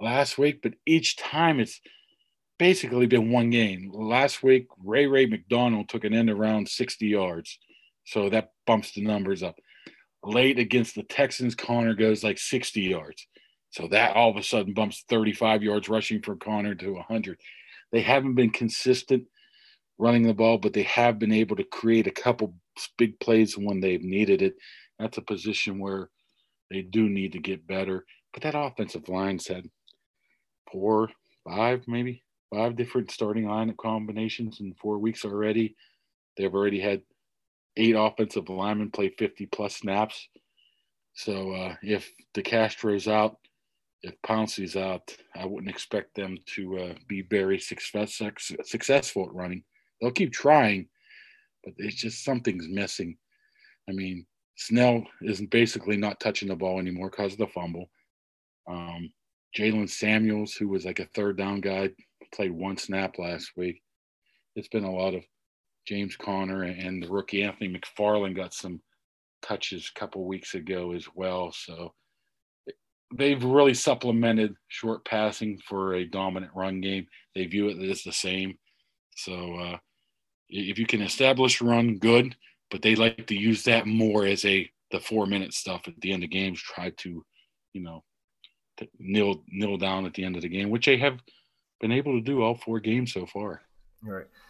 last 0.00 0.38
week. 0.38 0.62
But 0.62 0.74
each 0.86 1.16
time 1.16 1.58
it's 1.58 1.80
basically 2.60 3.06
been 3.06 3.32
one 3.32 3.50
game. 3.50 3.90
Last 3.92 4.40
week, 4.40 4.68
Ray 4.84 5.08
Ray 5.08 5.26
McCloud 5.26 5.88
took 5.88 6.04
an 6.04 6.14
end 6.14 6.30
around 6.30 6.68
60 6.68 7.06
yards, 7.06 7.58
so 8.04 8.28
that 8.28 8.52
bumps 8.68 8.92
the 8.92 9.02
numbers 9.02 9.42
up 9.42 9.56
late 10.24 10.58
against 10.58 10.94
the 10.94 11.02
Texans, 11.02 11.54
Conner 11.54 11.94
goes 11.94 12.22
like 12.22 12.38
60 12.38 12.80
yards. 12.80 13.26
So 13.70 13.88
that 13.88 14.14
all 14.14 14.30
of 14.30 14.36
a 14.36 14.42
sudden 14.42 14.74
bumps 14.74 15.04
35 15.08 15.62
yards 15.62 15.88
rushing 15.88 16.22
for 16.22 16.36
Conner 16.36 16.74
to 16.76 16.92
100. 16.92 17.38
They 17.90 18.02
haven't 18.02 18.34
been 18.34 18.50
consistent 18.50 19.24
running 19.98 20.22
the 20.22 20.34
ball, 20.34 20.58
but 20.58 20.72
they 20.72 20.82
have 20.84 21.18
been 21.18 21.32
able 21.32 21.56
to 21.56 21.64
create 21.64 22.06
a 22.06 22.12
couple 22.12 22.54
big 22.98 23.18
plays 23.18 23.56
when 23.56 23.80
they've 23.80 24.02
needed 24.02 24.42
it. 24.42 24.54
That's 25.02 25.18
a 25.18 25.22
position 25.22 25.80
where 25.80 26.10
they 26.70 26.82
do 26.82 27.08
need 27.08 27.32
to 27.32 27.40
get 27.40 27.66
better. 27.66 28.04
But 28.32 28.44
that 28.44 28.54
offensive 28.56 29.08
line's 29.08 29.48
had 29.48 29.68
four, 30.70 31.10
five, 31.44 31.82
maybe 31.88 32.22
five 32.54 32.76
different 32.76 33.10
starting 33.10 33.48
line 33.48 33.74
combinations 33.80 34.60
in 34.60 34.74
four 34.74 34.98
weeks 34.98 35.24
already. 35.24 35.74
They've 36.36 36.54
already 36.54 36.78
had 36.78 37.02
eight 37.76 37.96
offensive 37.98 38.48
linemen 38.48 38.92
play 38.92 39.08
50 39.18 39.46
plus 39.46 39.76
snaps. 39.76 40.28
So 41.14 41.52
uh, 41.52 41.74
if 41.82 42.08
DeCastro's 42.34 43.08
out, 43.08 43.36
if 44.02 44.14
Pouncey's 44.22 44.76
out, 44.76 45.16
I 45.34 45.46
wouldn't 45.46 45.70
expect 45.70 46.14
them 46.14 46.38
to 46.54 46.78
uh, 46.78 46.94
be 47.08 47.22
very 47.22 47.58
success, 47.58 48.22
successful 48.64 49.26
at 49.26 49.34
running. 49.34 49.64
They'll 50.00 50.12
keep 50.12 50.32
trying, 50.32 50.88
but 51.64 51.74
it's 51.78 51.96
just 51.96 52.24
something's 52.24 52.68
missing. 52.68 53.16
I 53.88 53.92
mean, 53.92 54.26
Snell 54.66 55.04
is 55.22 55.40
basically 55.40 55.96
not 55.96 56.20
touching 56.20 56.48
the 56.48 56.56
ball 56.56 56.78
anymore 56.78 57.10
because 57.10 57.32
of 57.32 57.38
the 57.38 57.46
fumble. 57.46 57.90
Um, 58.68 59.12
Jaylen 59.56 59.88
Samuels, 59.88 60.54
who 60.54 60.68
was 60.68 60.84
like 60.84 60.98
a 60.98 61.06
third 61.06 61.36
down 61.36 61.60
guy, 61.60 61.90
played 62.34 62.52
one 62.52 62.76
snap 62.76 63.18
last 63.18 63.52
week. 63.56 63.82
It's 64.56 64.68
been 64.68 64.84
a 64.84 64.92
lot 64.92 65.14
of 65.14 65.24
James 65.86 66.16
Conner 66.16 66.62
and 66.62 67.02
the 67.02 67.08
rookie 67.08 67.42
Anthony 67.42 67.74
McFarland 67.74 68.36
got 68.36 68.54
some 68.54 68.80
touches 69.42 69.90
a 69.94 69.98
couple 69.98 70.24
weeks 70.24 70.54
ago 70.54 70.92
as 70.92 71.06
well. 71.14 71.52
So 71.52 71.92
they've 73.14 73.42
really 73.42 73.74
supplemented 73.74 74.54
short 74.68 75.04
passing 75.04 75.58
for 75.58 75.94
a 75.94 76.04
dominant 76.04 76.52
run 76.54 76.80
game. 76.80 77.06
They 77.34 77.46
view 77.46 77.68
it 77.68 77.90
as 77.90 78.02
the 78.02 78.12
same. 78.12 78.58
So 79.16 79.54
uh, 79.54 79.78
if 80.48 80.78
you 80.78 80.86
can 80.86 81.02
establish 81.02 81.60
run, 81.60 81.98
good. 81.98 82.36
But 82.72 82.82
they 82.82 82.96
like 82.96 83.26
to 83.28 83.36
use 83.36 83.62
that 83.64 83.86
more 83.86 84.26
as 84.26 84.44
a 84.44 84.68
the 84.90 84.98
four 84.98 85.26
minute 85.26 85.52
stuff 85.54 85.82
at 85.86 86.00
the 86.00 86.12
end 86.12 86.24
of 86.24 86.30
games. 86.30 86.60
Try 86.60 86.90
to, 86.90 87.24
you 87.74 87.82
know, 87.82 88.02
nil 88.98 89.44
nil 89.48 89.76
down 89.76 90.06
at 90.06 90.14
the 90.14 90.24
end 90.24 90.36
of 90.36 90.42
the 90.42 90.48
game, 90.48 90.70
which 90.70 90.86
they 90.86 90.96
have 90.96 91.20
been 91.80 91.92
able 91.92 92.12
to 92.12 92.24
do 92.24 92.42
all 92.42 92.56
four 92.56 92.80
games 92.80 93.12
so 93.12 93.26
far. 93.26 93.60
Right. 94.02 94.26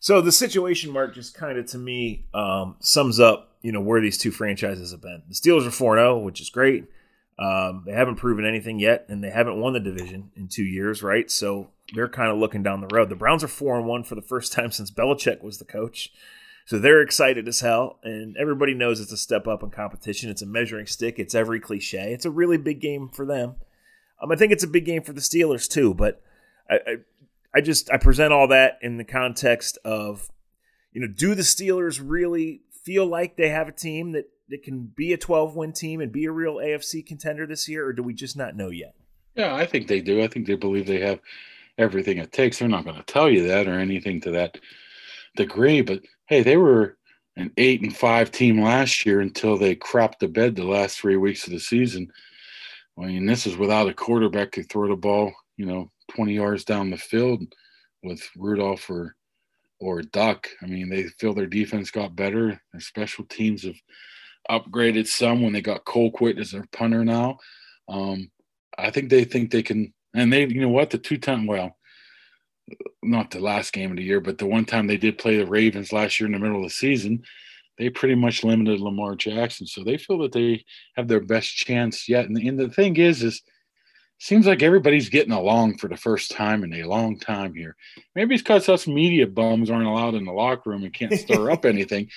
So 0.00 0.20
the 0.20 0.32
situation, 0.32 0.92
Mark, 0.92 1.14
just 1.14 1.34
kind 1.34 1.58
of 1.58 1.66
to 1.66 1.78
me 1.78 2.26
um, 2.32 2.76
sums 2.80 3.18
up, 3.18 3.56
you 3.62 3.72
know, 3.72 3.80
where 3.80 4.00
these 4.00 4.18
two 4.18 4.30
franchises 4.30 4.92
have 4.92 5.02
been. 5.02 5.22
The 5.28 5.34
Steelers 5.34 5.66
are 5.66 5.72
4 5.72 5.96
0, 5.96 6.18
which 6.18 6.40
is 6.40 6.50
great. 6.50 6.86
Um, 7.38 7.84
they 7.86 7.92
haven't 7.92 8.16
proven 8.16 8.44
anything 8.44 8.80
yet, 8.80 9.06
and 9.08 9.22
they 9.22 9.30
haven't 9.30 9.60
won 9.60 9.72
the 9.72 9.80
division 9.80 10.30
in 10.34 10.48
two 10.48 10.64
years, 10.64 11.02
right? 11.02 11.30
So 11.30 11.70
they're 11.94 12.08
kind 12.08 12.30
of 12.30 12.38
looking 12.38 12.62
down 12.62 12.80
the 12.80 12.94
road. 12.94 13.08
The 13.08 13.16
Browns 13.16 13.44
are 13.44 13.48
4 13.48 13.78
and 13.78 13.86
1 13.86 14.04
for 14.04 14.14
the 14.14 14.22
first 14.22 14.52
time 14.54 14.70
since 14.70 14.90
Belichick 14.90 15.42
was 15.42 15.58
the 15.58 15.64
coach. 15.64 16.12
So 16.66 16.78
they're 16.78 17.00
excited 17.00 17.48
as 17.48 17.60
hell, 17.60 17.98
and 18.02 18.36
everybody 18.36 18.74
knows 18.74 19.00
it's 19.00 19.12
a 19.12 19.16
step 19.16 19.46
up 19.46 19.62
in 19.62 19.70
competition. 19.70 20.28
It's 20.28 20.42
a 20.42 20.46
measuring 20.46 20.86
stick. 20.86 21.18
It's 21.18 21.34
every 21.34 21.60
cliche. 21.60 22.12
It's 22.12 22.26
a 22.26 22.30
really 22.30 22.58
big 22.58 22.80
game 22.80 23.08
for 23.08 23.24
them. 23.24 23.54
Um, 24.20 24.30
I 24.30 24.36
think 24.36 24.52
it's 24.52 24.64
a 24.64 24.68
big 24.68 24.84
game 24.84 25.02
for 25.02 25.14
the 25.14 25.22
Steelers 25.22 25.66
too, 25.66 25.94
but 25.94 26.20
I, 26.68 26.74
I 26.74 26.96
I 27.54 27.60
just 27.60 27.90
I 27.90 27.96
present 27.96 28.32
all 28.32 28.48
that 28.48 28.78
in 28.82 28.98
the 28.98 29.04
context 29.04 29.78
of, 29.84 30.28
you 30.92 31.00
know, 31.00 31.08
do 31.08 31.34
the 31.34 31.42
Steelers 31.42 32.00
really 32.04 32.62
feel 32.84 33.06
like 33.06 33.36
they 33.36 33.48
have 33.48 33.68
a 33.68 33.72
team 33.72 34.12
that 34.12 34.26
that 34.48 34.62
can 34.62 34.92
be 34.96 35.12
a 35.12 35.18
12 35.18 35.56
win 35.56 35.72
team 35.72 36.00
and 36.00 36.10
be 36.10 36.24
a 36.24 36.32
real 36.32 36.56
AFC 36.56 37.06
contender 37.06 37.46
this 37.46 37.68
year, 37.68 37.86
or 37.86 37.92
do 37.92 38.02
we 38.02 38.14
just 38.14 38.36
not 38.36 38.56
know 38.56 38.70
yet? 38.70 38.94
Yeah, 39.34 39.54
I 39.54 39.66
think 39.66 39.86
they 39.86 40.00
do. 40.00 40.22
I 40.22 40.26
think 40.26 40.46
they 40.46 40.54
believe 40.54 40.86
they 40.86 41.00
have 41.00 41.20
everything 41.76 42.18
it 42.18 42.32
takes. 42.32 42.58
They're 42.58 42.68
not 42.68 42.84
going 42.84 42.96
to 42.96 43.02
tell 43.02 43.30
you 43.30 43.46
that 43.46 43.68
or 43.68 43.78
anything 43.78 44.20
to 44.22 44.30
that 44.32 44.58
degree, 45.36 45.82
but 45.82 46.00
hey, 46.26 46.42
they 46.42 46.56
were 46.56 46.96
an 47.36 47.52
eight 47.56 47.82
and 47.82 47.96
five 47.96 48.32
team 48.32 48.60
last 48.60 49.06
year 49.06 49.20
until 49.20 49.56
they 49.56 49.76
crapped 49.76 50.18
the 50.18 50.28
bed 50.28 50.56
the 50.56 50.64
last 50.64 50.98
three 50.98 51.16
weeks 51.16 51.46
of 51.46 51.52
the 51.52 51.60
season. 51.60 52.10
I 52.98 53.06
mean, 53.06 53.26
this 53.26 53.46
is 53.46 53.56
without 53.56 53.88
a 53.88 53.94
quarterback 53.94 54.50
to 54.52 54.64
throw 54.64 54.88
the 54.88 54.96
ball, 54.96 55.32
you 55.56 55.66
know, 55.66 55.90
20 56.08 56.34
yards 56.34 56.64
down 56.64 56.90
the 56.90 56.96
field 56.96 57.42
with 58.02 58.22
Rudolph 58.36 58.88
or 58.90 59.14
or 59.80 60.02
Duck. 60.02 60.48
I 60.62 60.66
mean, 60.66 60.88
they 60.88 61.04
feel 61.04 61.34
their 61.34 61.46
defense 61.46 61.90
got 61.90 62.16
better. 62.16 62.60
Their 62.72 62.80
special 62.80 63.24
teams 63.24 63.62
have 63.62 63.76
upgraded 64.50 65.06
some 65.06 65.42
when 65.42 65.52
they 65.52 65.60
got 65.60 65.84
Colquitt 65.84 66.38
as 66.38 66.50
their 66.50 66.66
punter 66.72 67.04
now. 67.04 67.38
Um, 67.88 68.30
I 68.76 68.90
think 68.90 69.08
they 69.08 69.24
think 69.24 69.50
they 69.50 69.62
can, 69.62 69.92
and 70.14 70.32
they, 70.32 70.46
you 70.46 70.60
know 70.60 70.68
what, 70.68 70.90
the 70.90 70.98
two 70.98 71.18
time, 71.18 71.46
well, 71.46 71.76
not 73.02 73.30
the 73.30 73.40
last 73.40 73.72
game 73.72 73.90
of 73.90 73.96
the 73.96 74.02
year, 74.02 74.20
but 74.20 74.38
the 74.38 74.46
one 74.46 74.64
time 74.64 74.86
they 74.86 74.96
did 74.96 75.18
play 75.18 75.36
the 75.36 75.46
Ravens 75.46 75.92
last 75.92 76.18
year 76.18 76.26
in 76.26 76.32
the 76.32 76.38
middle 76.38 76.58
of 76.58 76.64
the 76.64 76.70
season, 76.70 77.22
they 77.78 77.88
pretty 77.88 78.14
much 78.14 78.44
limited 78.44 78.80
Lamar 78.80 79.14
Jackson. 79.14 79.66
So 79.66 79.84
they 79.84 79.96
feel 79.96 80.18
that 80.18 80.32
they 80.32 80.64
have 80.96 81.08
their 81.08 81.20
best 81.20 81.54
chance 81.54 82.08
yet. 82.08 82.26
And, 82.26 82.36
and 82.36 82.58
the 82.58 82.68
thing 82.68 82.96
is, 82.96 83.22
is 83.22 83.42
seems 84.18 84.46
like 84.46 84.62
everybody's 84.62 85.08
getting 85.08 85.32
along 85.32 85.78
for 85.78 85.88
the 85.88 85.96
first 85.96 86.32
time 86.32 86.64
in 86.64 86.74
a 86.74 86.88
long 86.88 87.18
time 87.18 87.54
here. 87.54 87.76
Maybe 88.14 88.34
it's 88.34 88.42
because 88.42 88.68
us 88.68 88.86
media 88.86 89.26
bums 89.26 89.70
aren't 89.70 89.86
allowed 89.86 90.16
in 90.16 90.24
the 90.24 90.32
locker 90.32 90.70
room 90.70 90.82
and 90.82 90.92
can't 90.92 91.14
stir 91.14 91.50
up 91.50 91.64
anything. 91.64 92.08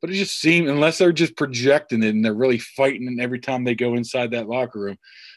But 0.00 0.10
it 0.10 0.14
just 0.14 0.40
seems, 0.40 0.70
unless 0.70 0.96
they're 0.96 1.12
just 1.12 1.36
projecting 1.36 2.02
it 2.02 2.14
and 2.14 2.24
they're 2.24 2.32
really 2.32 2.58
fighting 2.58 3.18
every 3.20 3.38
time 3.38 3.64
they 3.64 3.74
go 3.74 3.94
inside 3.94 4.30
that 4.30 4.48
locker 4.48 4.80
room. 4.80 4.96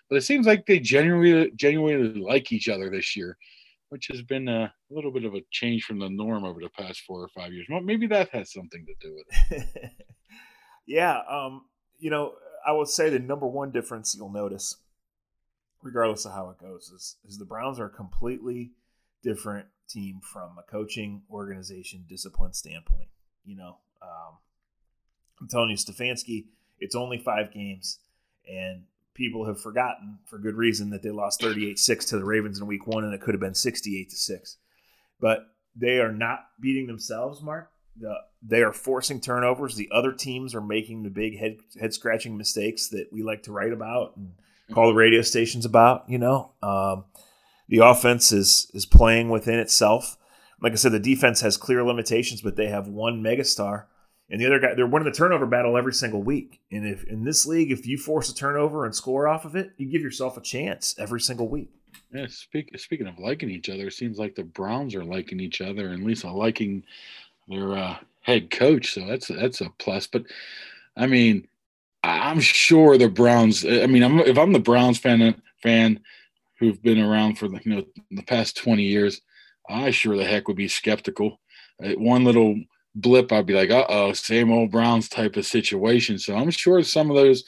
But 0.10 0.16
it 0.16 0.22
seems 0.22 0.48
like 0.48 0.66
they 0.66 0.80
genuinely, 0.80 1.52
genuinely 1.56 2.22
like 2.22 2.54
each 2.54 2.70
other 2.70 2.90
this 2.90 3.16
year, 3.18 3.38
which 3.90 4.08
has 4.08 4.22
been 4.22 4.48
a 4.48 4.74
little 4.90 5.12
bit 5.12 5.26
of 5.26 5.36
a 5.36 5.44
change 5.52 5.84
from 5.84 6.00
the 6.00 6.10
norm 6.10 6.46
over 6.46 6.62
the 6.62 6.70
past 6.70 7.02
four 7.02 7.22
or 7.22 7.28
five 7.30 7.52
years. 7.52 7.68
Well, 7.70 7.82
maybe 7.82 8.08
that 8.08 8.30
has 8.30 8.54
something 8.54 8.86
to 8.86 8.94
do 9.06 9.14
with 9.14 9.28
it. 9.52 9.90
yeah. 10.88 11.20
Um, 11.30 11.66
you 12.00 12.10
know, 12.10 12.34
I 12.66 12.72
would 12.72 12.88
say 12.88 13.10
the 13.10 13.20
number 13.20 13.48
one 13.48 13.72
difference 13.72 14.16
you'll 14.16 14.32
notice 14.32 14.78
regardless 15.84 16.26
of 16.26 16.32
how 16.32 16.50
it 16.50 16.58
goes, 16.58 16.90
is, 16.90 17.18
is 17.28 17.38
the 17.38 17.46
Browns 17.46 17.80
are 17.80 17.86
a 17.86 17.90
completely 17.90 18.72
different 19.22 19.68
team 19.88 20.22
from 20.22 20.58
a 20.58 20.64
coaching, 20.72 21.22
organization, 21.30 22.06
discipline 22.10 22.54
standpoint. 22.54 23.10
You 23.46 23.58
know, 23.58 23.78
um, 24.02 24.38
I'm 25.40 25.48
telling 25.48 25.70
you, 25.70 25.76
Stefanski, 25.76 26.46
it's 26.80 26.96
only 26.96 27.18
five 27.18 27.54
games, 27.54 28.00
and 28.48 28.84
people 29.14 29.46
have 29.46 29.62
forgotten 29.62 30.20
for 30.26 30.38
good 30.38 30.56
reason 30.56 30.90
that 30.90 31.04
they 31.04 31.12
lost 31.12 31.42
38-6 31.42 32.10
to 32.10 32.18
the 32.18 32.26
Ravens 32.26 32.60
in 32.60 32.66
week 32.66 32.88
one, 32.88 33.04
and 33.04 33.14
it 33.14 33.22
could 33.22 33.34
have 33.34 33.42
been 33.42 33.54
68 33.54 34.10
to 34.10 34.16
6. 34.16 34.58
But 35.20 35.48
they 35.76 36.00
are 36.00 36.12
not 36.12 36.46
beating 36.60 36.88
themselves, 36.88 37.42
Mark. 37.42 37.70
The, 38.00 38.16
they 38.42 38.64
are 38.64 38.74
forcing 38.74 39.22
turnovers. 39.22 39.76
The 39.76 39.90
other 39.94 40.14
teams 40.14 40.56
are 40.56 40.62
making 40.62 41.04
the 41.04 41.10
big 41.10 41.38
head 41.38 41.58
head 41.80 41.94
scratching 41.94 42.38
mistakes 42.38 42.88
that 42.90 43.10
we 43.12 43.22
like 43.22 43.44
to 43.44 43.52
write 43.52 43.72
about 43.72 44.18
and 44.18 44.34
call 44.72 44.88
the 44.88 44.94
radio 44.94 45.22
stations 45.22 45.66
about. 45.66 46.10
You 46.10 46.20
know, 46.20 46.52
um, 46.62 47.06
the 47.68 47.80
offense 47.80 48.32
is 48.32 48.70
is 48.74 48.86
playing 48.86 49.30
within 49.30 49.60
itself. 49.60 50.18
Like 50.62 50.72
I 50.72 50.76
said, 50.76 50.94
the 50.94 51.00
defense 51.00 51.42
has 51.42 51.58
clear 51.58 51.84
limitations, 51.84 52.42
but 52.42 52.56
they 52.56 52.68
have 52.68 52.88
one 52.88 53.22
megastar, 53.22 53.86
and 54.30 54.40
the 54.40 54.46
other 54.46 54.60
guy 54.60 54.74
they're 54.76 54.88
winning 54.88 55.10
the 55.10 55.16
turnover 55.16 55.46
battle 55.46 55.78
every 55.78 55.94
single 55.94 56.24
week. 56.24 56.62
And 56.72 56.86
if 56.88 57.04
in 57.04 57.24
this 57.24 57.46
league, 57.46 57.72
if 57.72 57.86
you 57.86 57.98
force 57.98 58.30
a 58.30 58.36
turnover 58.36 58.86
and 58.86 58.96
score 58.96 59.28
off 59.28 59.46
of 59.46 59.56
it, 59.56 59.72
you 59.78 59.88
give 59.88 60.02
yourself 60.02 60.38
a 60.38 60.42
chance 60.42 60.96
every 60.98 61.20
single 61.20 61.48
week. 61.48 61.70
Yeah, 62.14 62.28
speak, 62.28 62.78
speaking 62.78 63.08
of 63.08 63.20
liking 63.20 63.50
each 63.50 63.70
other, 63.70 63.88
it 63.88 63.94
seems 63.94 64.18
like 64.18 64.36
the 64.36 64.44
Browns 64.44 64.96
are 64.96 65.04
liking 65.04 65.40
each 65.40 65.62
other, 65.62 65.90
and 65.90 66.04
Lisa 66.04 66.30
liking 66.30 66.84
their 67.48 67.76
uh, 67.76 67.98
head 68.22 68.52
coach. 68.52 68.94
So 68.94 69.06
that's 69.06 69.28
that's 69.28 69.62
a 69.62 69.70
plus. 69.78 70.08
But 70.08 70.24
I 70.96 71.08
mean, 71.08 71.48
I'm 72.04 72.40
sure 72.40 72.98
the 72.98 73.10
Browns. 73.10 73.66
I 73.66 73.88
mean, 73.88 74.04
I'm, 74.04 74.20
if 74.20 74.38
I'm 74.38 74.54
the 74.54 74.60
Browns 74.60 74.98
fan 74.98 75.42
fan 75.62 76.00
who've 76.60 76.82
been 76.82 77.00
around 77.00 77.38
for 77.38 77.48
the 77.48 77.60
you 77.64 77.76
know 77.76 77.86
the 78.12 78.24
past 78.24 78.58
20 78.58 78.84
years, 78.84 79.22
I 79.70 79.92
sure 79.92 80.18
the 80.18 80.26
heck 80.26 80.48
would 80.48 80.58
be 80.58 80.68
skeptical. 80.68 81.40
Uh, 81.84 81.92
one 81.92 82.24
little 82.24 82.56
blip, 82.96 83.32
I'd 83.32 83.46
be 83.46 83.54
like, 83.54 83.72
uh 83.72 83.86
oh, 83.90 84.14
same 84.14 84.52
old 84.52 84.72
Browns 84.72 85.10
type 85.10 85.36
of 85.38 85.46
situation. 85.46 86.20
So 86.20 86.36
I'm 86.36 86.52
sure 86.52 86.84
some 86.84 87.10
of 87.10 87.16
those 87.16 87.44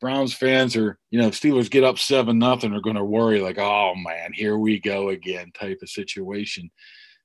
Browns 0.00 0.34
fans 0.34 0.76
are, 0.76 0.98
you 1.10 1.20
know, 1.20 1.30
Steelers 1.30 1.70
get 1.70 1.84
up 1.84 1.98
seven 1.98 2.38
nothing 2.38 2.72
are 2.72 2.80
going 2.80 2.96
to 2.96 3.04
worry 3.04 3.40
like, 3.40 3.58
oh 3.58 3.94
man, 3.96 4.32
here 4.32 4.58
we 4.58 4.80
go 4.80 5.10
again 5.10 5.52
type 5.54 5.78
of 5.82 5.88
situation. 5.88 6.70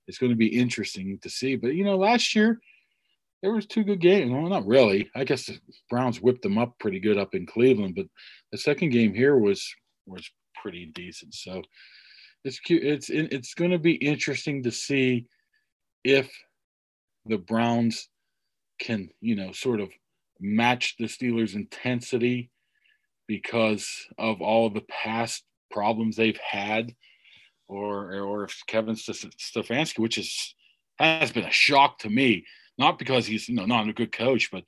It's 0.08 0.18
going 0.18 0.32
to 0.32 0.38
be 0.38 0.48
interesting 0.48 1.20
to 1.22 1.30
see. 1.30 1.56
But 1.56 1.76
you 1.76 1.84
know, 1.84 1.98
last 1.98 2.36
year 2.36 2.62
there 3.42 3.54
was 3.54 3.66
two 3.66 3.84
good 3.84 4.02
games. 4.02 4.32
Well, 4.32 4.42
not 4.44 4.68
really. 4.68 5.10
I 5.16 5.24
guess 5.24 5.46
the 5.46 5.60
Browns 5.90 6.22
whipped 6.22 6.42
them 6.42 6.58
up 6.58 6.78
pretty 6.80 7.00
good 7.00 7.18
up 7.18 7.36
in 7.36 7.46
Cleveland, 7.46 7.96
but 7.96 8.08
the 8.52 8.58
second 8.58 8.90
game 8.90 9.14
here 9.14 9.38
was 9.38 9.74
was 10.06 10.30
pretty 10.62 10.88
decent. 10.88 11.34
So 11.34 11.62
it's. 12.44 12.60
It's 12.68 13.10
it's 13.10 13.54
going 13.54 13.72
to 13.72 13.80
be 13.80 13.94
interesting 13.94 14.64
to 14.64 14.72
see 14.72 15.28
if 16.04 16.30
the 17.26 17.38
Browns 17.38 18.10
can, 18.80 19.10
you 19.22 19.36
know, 19.36 19.52
sort 19.52 19.80
of 19.80 19.90
match 20.40 20.96
the 20.98 21.06
Steelers' 21.06 21.56
intensity 21.56 22.50
because 23.28 24.08
of 24.18 24.42
all 24.42 24.70
the 24.70 24.86
past 24.90 25.44
problems 25.70 26.16
they've 26.16 26.40
had, 26.40 26.96
or 27.68 28.16
or 28.16 28.44
if 28.46 28.64
Kevin 28.68 28.96
Stefanski, 28.96 30.00
which 30.00 30.18
is 30.18 30.56
has 30.98 31.32
been 31.32 31.46
a 31.46 31.52
shock 31.52 32.00
to 32.00 32.10
me 32.10 32.46
not 32.80 32.98
because 32.98 33.28
he's 33.28 33.48
you 33.48 33.56
know 33.56 33.66
not 33.66 33.88
a 33.88 33.94
good 33.94 34.12
coach, 34.12 34.50
but 34.52 34.64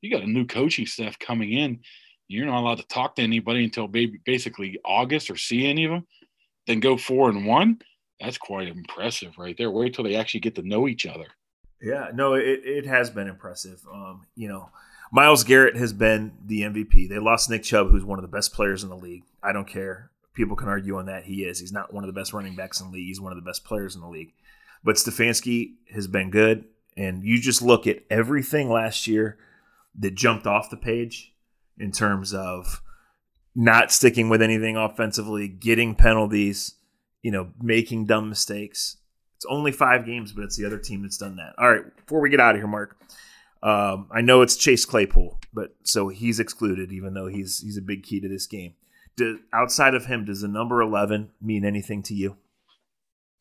you 0.00 0.10
got 0.10 0.22
a 0.22 0.30
new 0.30 0.46
coaching 0.46 0.86
staff 0.86 1.18
coming 1.18 1.52
in. 1.52 1.80
You're 2.28 2.46
not 2.46 2.60
allowed 2.60 2.78
to 2.78 2.86
talk 2.86 3.16
to 3.16 3.22
anybody 3.22 3.64
until 3.64 3.88
basically 3.88 4.78
August 4.84 5.30
or 5.30 5.36
see 5.36 5.66
any 5.66 5.84
of 5.84 5.90
them. 5.90 6.06
then 6.66 6.80
go 6.80 6.96
four 6.96 7.28
and 7.28 7.46
one. 7.46 7.80
That's 8.20 8.38
quite 8.38 8.68
impressive 8.68 9.36
right 9.38 9.56
there. 9.56 9.70
Wait 9.70 9.94
till 9.94 10.04
they 10.04 10.16
actually 10.16 10.40
get 10.40 10.54
to 10.56 10.62
know 10.62 10.88
each 10.88 11.06
other. 11.06 11.26
Yeah, 11.80 12.10
no, 12.14 12.34
it, 12.34 12.62
it 12.64 12.86
has 12.86 13.10
been 13.10 13.28
impressive. 13.28 13.80
Um, 13.92 14.26
you 14.34 14.48
know, 14.48 14.70
Myles 15.12 15.44
Garrett 15.44 15.76
has 15.76 15.92
been 15.92 16.32
the 16.44 16.62
MVP. 16.62 17.08
They 17.08 17.18
lost 17.18 17.50
Nick 17.50 17.62
Chubb, 17.62 17.90
who's 17.90 18.04
one 18.04 18.18
of 18.18 18.22
the 18.22 18.34
best 18.34 18.54
players 18.54 18.82
in 18.82 18.88
the 18.88 18.96
league. 18.96 19.24
I 19.42 19.52
don't 19.52 19.68
care. 19.68 20.10
People 20.34 20.56
can 20.56 20.68
argue 20.68 20.96
on 20.96 21.06
that. 21.06 21.24
He 21.24 21.44
is. 21.44 21.60
He's 21.60 21.72
not 21.72 21.92
one 21.92 22.02
of 22.02 22.08
the 22.08 22.18
best 22.18 22.32
running 22.32 22.56
backs 22.56 22.80
in 22.80 22.88
the 22.88 22.92
league. 22.94 23.06
He's 23.06 23.20
one 23.20 23.32
of 23.32 23.36
the 23.36 23.48
best 23.48 23.64
players 23.64 23.94
in 23.94 24.00
the 24.00 24.08
league. 24.08 24.32
But 24.82 24.96
Stefanski 24.96 25.74
has 25.92 26.06
been 26.06 26.30
good. 26.30 26.64
And 26.96 27.24
you 27.24 27.40
just 27.40 27.60
look 27.60 27.86
at 27.86 28.04
everything 28.10 28.70
last 28.70 29.06
year 29.06 29.38
that 29.98 30.14
jumped 30.14 30.46
off 30.46 30.70
the 30.70 30.76
page 30.76 31.34
in 31.78 31.92
terms 31.92 32.32
of 32.32 32.82
not 33.54 33.90
sticking 33.90 34.28
with 34.28 34.42
anything 34.42 34.76
offensively, 34.76 35.48
getting 35.48 35.94
penalties, 35.94 36.74
you 37.22 37.30
know, 37.30 37.50
making 37.60 38.06
dumb 38.06 38.28
mistakes. 38.28 38.96
It's 39.36 39.46
only 39.46 39.72
five 39.72 40.06
games, 40.06 40.32
but 40.32 40.44
it's 40.44 40.56
the 40.56 40.64
other 40.64 40.78
team 40.78 41.02
that's 41.02 41.18
done 41.18 41.36
that. 41.36 41.54
All 41.58 41.70
right, 41.70 41.84
before 41.96 42.20
we 42.20 42.30
get 42.30 42.40
out 42.40 42.54
of 42.54 42.60
here, 42.60 42.66
Mark, 42.66 42.96
um, 43.62 44.08
I 44.10 44.20
know 44.20 44.42
it's 44.42 44.56
Chase 44.56 44.84
Claypool, 44.84 45.40
but 45.52 45.74
so 45.82 46.08
he's 46.08 46.40
excluded, 46.40 46.92
even 46.92 47.14
though 47.14 47.26
he's 47.26 47.60
he's 47.60 47.76
a 47.76 47.82
big 47.82 48.02
key 48.02 48.20
to 48.20 48.28
this 48.28 48.46
game. 48.46 48.74
Do, 49.16 49.40
outside 49.52 49.94
of 49.94 50.06
him, 50.06 50.24
does 50.24 50.42
the 50.42 50.48
number 50.48 50.80
eleven 50.80 51.30
mean 51.40 51.64
anything 51.64 52.02
to 52.04 52.14
you? 52.14 52.36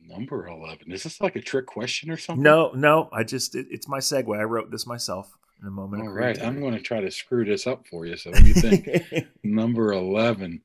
Number 0.08 0.48
eleven 0.48 0.92
is 0.92 1.04
this 1.04 1.20
like 1.20 1.36
a 1.36 1.42
trick 1.42 1.66
question 1.66 2.12
or 2.12 2.18
something? 2.18 2.44
No, 2.44 2.72
no. 2.76 3.10
I 3.12 3.24
just 3.24 3.56
it, 3.56 3.68
it's 3.70 3.88
my 3.88 4.00
segue. 4.00 4.38
I 4.38 4.44
wrote 4.44 4.72
this 4.72 4.86
myself 4.86 5.32
in 5.62 5.68
a 5.68 5.72
moment. 5.72 6.04
All 6.04 6.14
right, 6.14 6.42
I'm 6.42 6.60
going 6.60 6.74
to 6.74 6.82
try 6.82 7.02
to 7.02 7.10
screw 7.10 7.46
this 7.46 7.66
up 7.66 7.88
for 7.88 8.06
you. 8.06 8.16
So 8.18 8.30
let 8.30 8.44
me 8.44 8.54
think. 8.54 9.28
number 9.44 9.94
eleven 9.94 10.62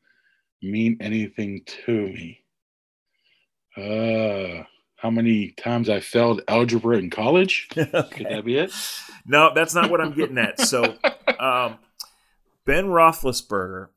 mean 0.62 0.98
anything 1.00 1.62
to 1.86 1.92
me? 1.92 2.40
Uh 3.76 4.64
how 5.00 5.10
many 5.10 5.52
times 5.52 5.88
I 5.88 6.00
failed 6.00 6.42
algebra 6.46 6.98
in 6.98 7.08
college. 7.08 7.68
okay. 7.76 8.06
Could 8.10 8.26
that 8.26 8.44
be 8.44 8.58
it? 8.58 8.70
No, 9.26 9.50
that's 9.54 9.74
not 9.74 9.90
what 9.90 10.00
I'm 10.00 10.12
getting 10.12 10.36
at. 10.36 10.60
So, 10.60 10.82
um, 11.38 11.78
Ben 12.66 12.86
Roethlisberger 12.86 13.88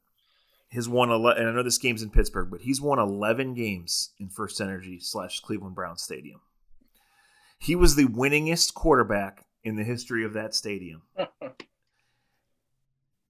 has 0.73 0.89
won 0.89 1.09
11, 1.09 1.41
and 1.41 1.49
I 1.49 1.53
know 1.53 1.63
this 1.63 1.77
game's 1.77 2.01
in 2.01 2.09
Pittsburgh, 2.09 2.49
but 2.49 2.61
he's 2.61 2.81
won 2.81 2.99
11 2.99 3.53
games 3.53 4.11
in 4.19 4.29
First 4.29 4.59
Energy 4.59 4.99
slash 4.99 5.39
Cleveland 5.39 5.75
Brown 5.75 5.97
Stadium. 5.97 6.41
He 7.59 7.75
was 7.75 7.95
the 7.95 8.05
winningest 8.05 8.73
quarterback 8.73 9.45
in 9.63 9.75
the 9.75 9.83
history 9.83 10.25
of 10.25 10.33
that 10.33 10.53
stadium. 10.53 11.03
and 11.17 11.57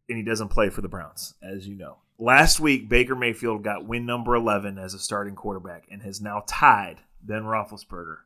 he 0.08 0.23
doesn't 0.23 0.49
play 0.49 0.69
for 0.69 0.82
the 0.82 0.88
Browns, 0.88 1.36
as 1.41 1.67
you 1.67 1.75
know. 1.75 1.97
Last 2.17 2.60
week, 2.60 2.89
Baker 2.89 3.15
Mayfield 3.15 3.63
got 3.63 3.86
win 3.86 4.06
number 4.06 4.36
11 4.36 4.77
as 4.77 4.93
a 4.93 4.99
starting 4.99 5.36
quarterback 5.36 5.86
and 5.91 6.01
has 6.01 6.21
now 6.21 6.43
tied 6.47 6.99
Ben 7.21 7.43
Roethlisberger 7.43 8.17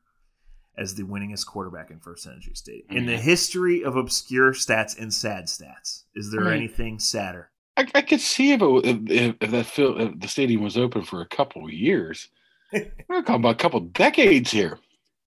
as 0.77 0.95
the 0.95 1.03
winningest 1.03 1.47
quarterback 1.47 1.89
in 1.89 1.99
First 1.99 2.27
Energy 2.27 2.53
Stadium. 2.53 2.85
In 2.89 3.05
the 3.05 3.13
mm-hmm. 3.13 3.21
history 3.21 3.83
of 3.83 3.95
obscure 3.95 4.53
stats 4.53 4.97
and 4.97 5.11
sad 5.13 5.45
stats, 5.45 6.03
is 6.13 6.31
there 6.31 6.41
mean, 6.41 6.53
anything 6.53 6.99
sadder? 6.99 7.49
I, 7.77 7.87
I, 7.95 8.01
could 8.01 8.21
see 8.21 8.53
if, 8.53 8.61
it, 8.61 9.11
if, 9.11 9.35
if 9.39 9.51
that 9.51 9.65
field, 9.65 10.01
if 10.01 10.19
the 10.19 10.27
stadium 10.27 10.63
was 10.63 10.77
open 10.77 11.03
for 11.03 11.21
a 11.21 11.27
couple 11.27 11.65
of 11.65 11.71
years. 11.71 12.29
We're 12.73 13.21
talking 13.21 13.35
about 13.35 13.55
a 13.55 13.55
couple 13.55 13.79
decades 13.79 14.51
here. 14.51 14.79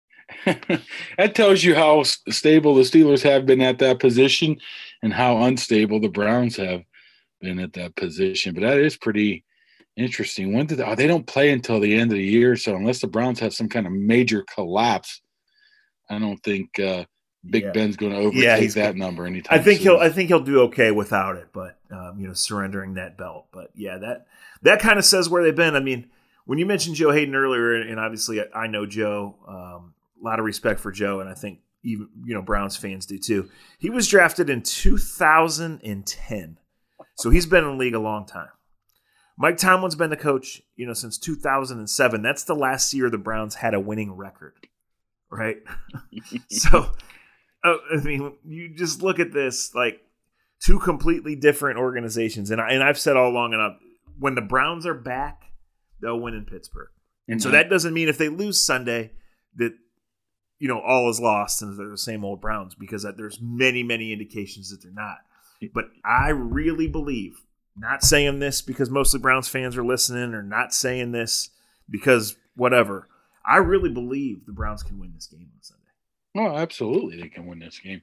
that 0.45 1.35
tells 1.35 1.65
you 1.65 1.75
how 1.75 2.03
stable 2.03 2.75
the 2.75 2.83
Steelers 2.83 3.23
have 3.23 3.47
been 3.47 3.61
at 3.61 3.79
that 3.79 3.99
position 3.99 4.59
and 5.03 5.13
how 5.13 5.43
unstable 5.45 6.01
the 6.01 6.09
Browns 6.09 6.57
have 6.57 6.83
been 7.41 7.59
at 7.59 7.73
that 7.73 7.97
position. 7.97 8.55
But 8.55 8.63
that 8.63 8.79
is 8.79 8.97
pretty 8.97 9.45
Interesting. 10.01 10.55
When 10.55 10.67
did 10.67 10.79
they, 10.79 10.85
oh, 10.85 10.95
they 10.95 11.07
don't 11.07 11.27
play 11.27 11.51
until 11.51 11.79
the 11.79 11.95
end 11.95 12.11
of 12.11 12.17
the 12.17 12.25
year? 12.25 12.57
So 12.57 12.75
unless 12.75 13.01
the 13.01 13.07
Browns 13.07 13.41
have 13.41 13.53
some 13.53 13.69
kind 13.69 13.87
of 13.87 13.93
major 13.93 14.45
collapse, 14.55 15.21
I 16.09 16.19
don't 16.19 16.43
think 16.43 16.79
uh, 16.81 17.05
Big 17.49 17.65
yeah. 17.65 17.71
Ben's 17.71 17.97
going 17.97 18.13
to 18.13 18.19
overtake 18.19 18.43
yeah, 18.43 18.57
he's, 18.59 18.75
that 18.75 18.97
number 18.97 19.25
anytime. 19.25 19.59
I 19.59 19.63
think 19.63 19.81
soon. 19.81 19.97
he'll. 19.97 20.01
I 20.01 20.11
think 20.11 20.29
he'll 20.29 20.41
do 20.41 20.61
okay 20.63 20.91
without 20.91 21.37
it, 21.37 21.49
but 21.53 21.79
um, 21.91 22.17
you 22.19 22.27
know, 22.27 22.35
surrendering 22.35 22.95
that 22.95 23.17
belt. 23.17 23.47
But 23.51 23.71
yeah, 23.75 23.97
that 23.99 24.27
that 24.63 24.81
kind 24.81 24.99
of 24.99 25.05
says 25.07 25.29
where 25.29 25.43
they've 25.43 25.57
been. 25.57 25.75
I 25.75 25.81
mean, 25.81 26.11
when 26.45 26.59
you 26.59 26.67
mentioned 26.67 26.97
Joe 26.97 27.13
Haden 27.13 27.35
earlier, 27.35 27.75
and 27.75 27.99
obviously 27.99 28.43
I 28.55 28.67
know 28.67 28.85
Joe, 28.85 29.37
um, 29.49 29.95
a 30.21 30.25
lot 30.25 30.39
of 30.39 30.45
respect 30.45 30.81
for 30.81 30.93
Joe, 30.93 31.21
and 31.21 31.31
I 31.31 31.35
think 31.35 31.61
even 31.83 32.09
you 32.25 32.35
know 32.35 32.43
Browns 32.43 32.77
fans 32.77 33.07
do 33.07 33.19
too. 33.19 33.49
He 33.79 33.89
was 33.89 34.07
drafted 34.07 34.51
in 34.51 34.63
2010, 34.63 36.59
so 37.15 37.31
he's 37.31 37.47
been 37.47 37.65
in 37.65 37.71
the 37.71 37.77
league 37.77 37.95
a 37.95 38.01
long 38.01 38.27
time. 38.27 38.51
Mike 39.41 39.57
Tomlin's 39.57 39.95
been 39.95 40.11
the 40.11 40.19
coach, 40.19 40.61
you 40.77 40.87
know, 40.87 40.93
since 40.93 41.17
2007. 41.17 42.21
That's 42.21 42.45
the 42.45 42.55
last 42.55 42.93
year 42.93 43.09
the 43.09 43.17
Browns 43.17 43.55
had 43.55 43.73
a 43.73 43.81
winning 43.81 44.13
record, 44.13 44.53
right? 45.31 45.57
so, 46.51 46.93
I 47.63 47.97
mean, 48.03 48.33
you 48.47 48.75
just 48.75 49.03
look 49.03 49.19
at 49.19 49.33
this 49.33 49.75
like 49.75 50.01
two 50.61 50.79
completely 50.79 51.37
different 51.37 51.79
organizations, 51.79 52.51
and 52.51 52.61
I, 52.61 52.71
and 52.71 52.83
I've 52.83 52.99
said 52.99 53.17
all 53.17 53.31
along 53.31 53.53
enough 53.53 53.77
when 54.19 54.35
the 54.35 54.43
Browns 54.43 54.87
are 54.87 54.95
back, 54.95 55.43
they'll 56.01 56.21
win 56.21 56.35
in 56.35 56.45
Pittsburgh, 56.45 56.89
and 57.29 57.41
mm-hmm. 57.41 57.49
so 57.49 57.51
that 57.53 57.69
doesn't 57.69 57.95
mean 57.95 58.09
if 58.09 58.19
they 58.19 58.29
lose 58.29 58.61
Sunday 58.61 59.13
that 59.57 59.73
you 60.59 60.69
know 60.69 60.81
all 60.81 61.11
is 61.11 61.21
lost 61.21 61.63
and 61.63 61.79
they're 61.79 61.91
the 61.91 61.99
same 61.99 62.25
old 62.25 62.41
Browns 62.41 62.75
because 62.75 63.07
there's 63.17 63.39
many 63.43 63.83
many 63.83 64.13
indications 64.13 64.71
that 64.71 64.83
they're 64.83 64.93
not. 64.93 65.19
But 65.75 65.87
I 66.05 66.31
really 66.31 66.89
believe 66.89 67.45
not 67.77 68.03
saying 68.03 68.39
this 68.39 68.63
because 68.63 68.91
mostly 68.91 69.21
Browns 69.21 69.49
fans 69.49 69.77
are 69.77 69.85
listening, 69.85 70.35
or 70.35 70.43
not 70.43 70.73
saying 70.73 71.13
this 71.13 71.51
because 71.89 72.37
whatever. 72.55 73.09
I 73.45 73.57
really 73.57 73.91
believe 73.91 74.45
the 74.45 74.53
Browns 74.53 74.83
can 74.83 74.99
win 74.99 75.13
this 75.15 75.27
game 75.27 75.49
on 75.55 75.63
Sunday. 75.63 75.80
Oh, 76.37 76.57
absolutely, 76.57 77.21
they 77.21 77.29
can 77.29 77.47
win 77.47 77.59
this 77.59 77.79
game. 77.79 78.03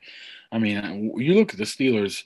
I 0.52 0.60
mean, 0.60 1.14
you 1.18 1.34
look 1.36 1.54
at 1.54 1.58
the 1.58 1.64
Steelers 1.64 2.24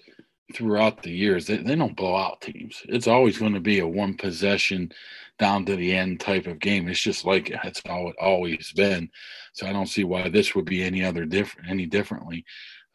throughout 0.54 1.04
the 1.04 1.12
years; 1.12 1.46
they, 1.46 1.58
they 1.58 1.76
don't 1.76 1.96
blow 1.96 2.16
out 2.16 2.42
teams. 2.42 2.82
It's 2.86 3.08
always 3.08 3.38
going 3.38 3.54
to 3.54 3.60
be 3.60 3.80
a 3.80 3.88
one 3.88 4.16
possession 4.16 4.92
down 5.38 5.66
to 5.66 5.76
the 5.76 5.96
end 5.96 6.20
type 6.20 6.48
of 6.48 6.60
game. 6.60 6.88
It's 6.88 7.00
just 7.00 7.24
like 7.26 7.54
that's 7.64 7.82
how 7.86 8.08
it 8.08 8.16
always 8.20 8.72
been. 8.74 9.10
So 9.54 9.68
I 9.68 9.74
don't 9.74 9.88
see 9.88 10.04
why 10.04 10.30
this 10.30 10.56
would 10.56 10.66
be 10.66 10.84
any 10.84 11.04
other 11.04 11.26
different, 11.26 11.70
any 11.70 11.86
differently, 11.86 12.46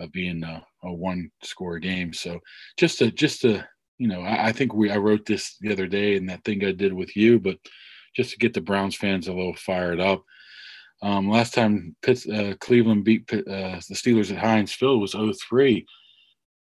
of 0.01 0.12
being 0.12 0.42
a, 0.42 0.64
a 0.83 0.92
one 0.92 1.31
score 1.42 1.79
game. 1.79 2.12
So 2.12 2.40
just 2.77 2.99
to 2.99 3.11
just 3.12 3.42
to 3.42 3.66
you 3.99 4.09
know, 4.09 4.21
I, 4.21 4.49
I, 4.49 4.53
think 4.53 4.75
we 4.75 4.90
I 4.90 4.99
wrote 4.99 5.25
this 5.25 5.57
the 5.61 5.73
other 5.73 5.87
day 5.87 6.16
in 6.16 6.27
that 6.27 6.45
thing 6.45 6.64
I 6.64 6.73
did 6.73 6.92
with 6.92 7.16
you, 7.16 7.38
but 7.38 7.59
just 8.14 8.33
to 8.33 8.38
get 8.38 8.55
the 8.55 8.61
Browns 8.61 8.95
fans 8.95 9.29
a 9.29 9.33
little 9.33 9.55
fired 9.55 10.01
up. 10.01 10.23
Um, 11.02 11.28
last 11.28 11.54
time 11.54 11.94
uh, 12.06 12.54
Cleveland 12.61 13.04
beat 13.04 13.26
Pitt, 13.26 13.46
uh, 13.46 13.80
the 13.88 13.94
Steelers 13.94 14.32
at 14.32 14.38
Heinz 14.38 14.72
Field 14.72 15.00
was 15.00 15.14
03. 15.14 15.87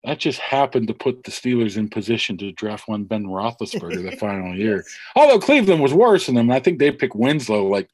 That 0.04 0.20
just 0.20 0.40
happened 0.40 0.88
to 0.88 0.94
put 0.94 1.24
the 1.24 1.32
Steelers 1.32 1.78
in 1.78 1.90
position 1.90 2.38
to 2.38 2.52
draft 2.52 2.88
one 2.88 3.06
Ben 3.06 3.26
Roethlisberger 3.26 4.10
the 4.10 4.18
final 4.18 4.56
year. 4.56 4.86
Although 5.16 5.40
Cleveland 5.40 5.82
was 5.82 5.94
worse 5.94 6.26
than 6.26 6.36
them, 6.36 6.52
I 6.52 6.60
think 6.60 6.80
they 6.80 6.92
picked 6.92 7.16
Winslow 7.16 7.68
like 7.68 7.90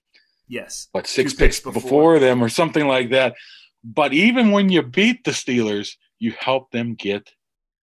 yes, 0.47 0.87
what 0.91 1.07
six 1.07 1.33
picks, 1.33 1.39
picks 1.39 1.59
before. 1.59 1.81
before 1.81 2.19
them 2.19 2.43
or 2.43 2.49
something 2.49 2.87
like 2.87 3.11
that. 3.11 3.35
But 3.83 4.13
even 4.13 4.51
when 4.51 4.69
you 4.69 4.81
beat 4.81 5.23
the 5.23 5.31
Steelers, 5.31 5.95
you 6.19 6.33
help 6.39 6.71
them 6.71 6.95
get 6.95 7.31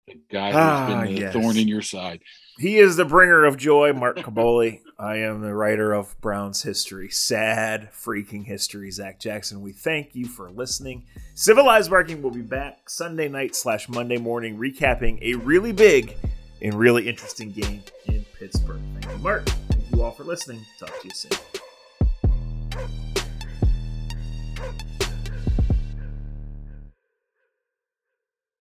the 0.07 0.19
guy 0.31 0.47
who's 0.47 0.55
ah, 0.55 0.87
been 0.87 1.13
the 1.13 1.21
yes. 1.21 1.33
thorn 1.33 1.57
in 1.57 1.67
your 1.67 1.81
side. 1.81 2.21
He 2.57 2.77
is 2.77 2.95
the 2.95 3.05
bringer 3.05 3.45
of 3.45 3.57
joy, 3.57 3.93
Mark 3.93 4.17
Kaboly. 4.17 4.81
I 4.99 5.17
am 5.17 5.41
the 5.41 5.55
writer 5.55 5.91
of 5.91 6.19
Brown's 6.21 6.61
history. 6.61 7.09
Sad 7.09 7.89
freaking 7.91 8.45
history, 8.45 8.91
Zac 8.91 9.19
Jackson. 9.19 9.61
We 9.61 9.71
thank 9.71 10.13
you 10.13 10.27
for 10.27 10.51
listening. 10.51 11.05
Civilized 11.33 11.89
Barking 11.89 12.21
will 12.21 12.31
be 12.31 12.41
back 12.41 12.89
Sunday 12.89 13.27
night 13.27 13.55
slash 13.55 13.89
Monday 13.89 14.17
morning, 14.17 14.57
recapping 14.57 15.19
a 15.23 15.33
really 15.35 15.71
big 15.71 16.15
and 16.61 16.75
really 16.75 17.09
interesting 17.09 17.51
game 17.51 17.83
in 18.05 18.23
Pittsburgh. 18.37 18.81
Thank 19.01 19.17
you, 19.17 19.23
Mark. 19.23 19.45
Thank 19.45 19.91
you 19.91 20.03
all 20.03 20.11
for 20.11 20.23
listening. 20.23 20.63
Talk 20.79 21.01
to 21.01 21.07
you 21.07 21.13
soon. 21.13 21.31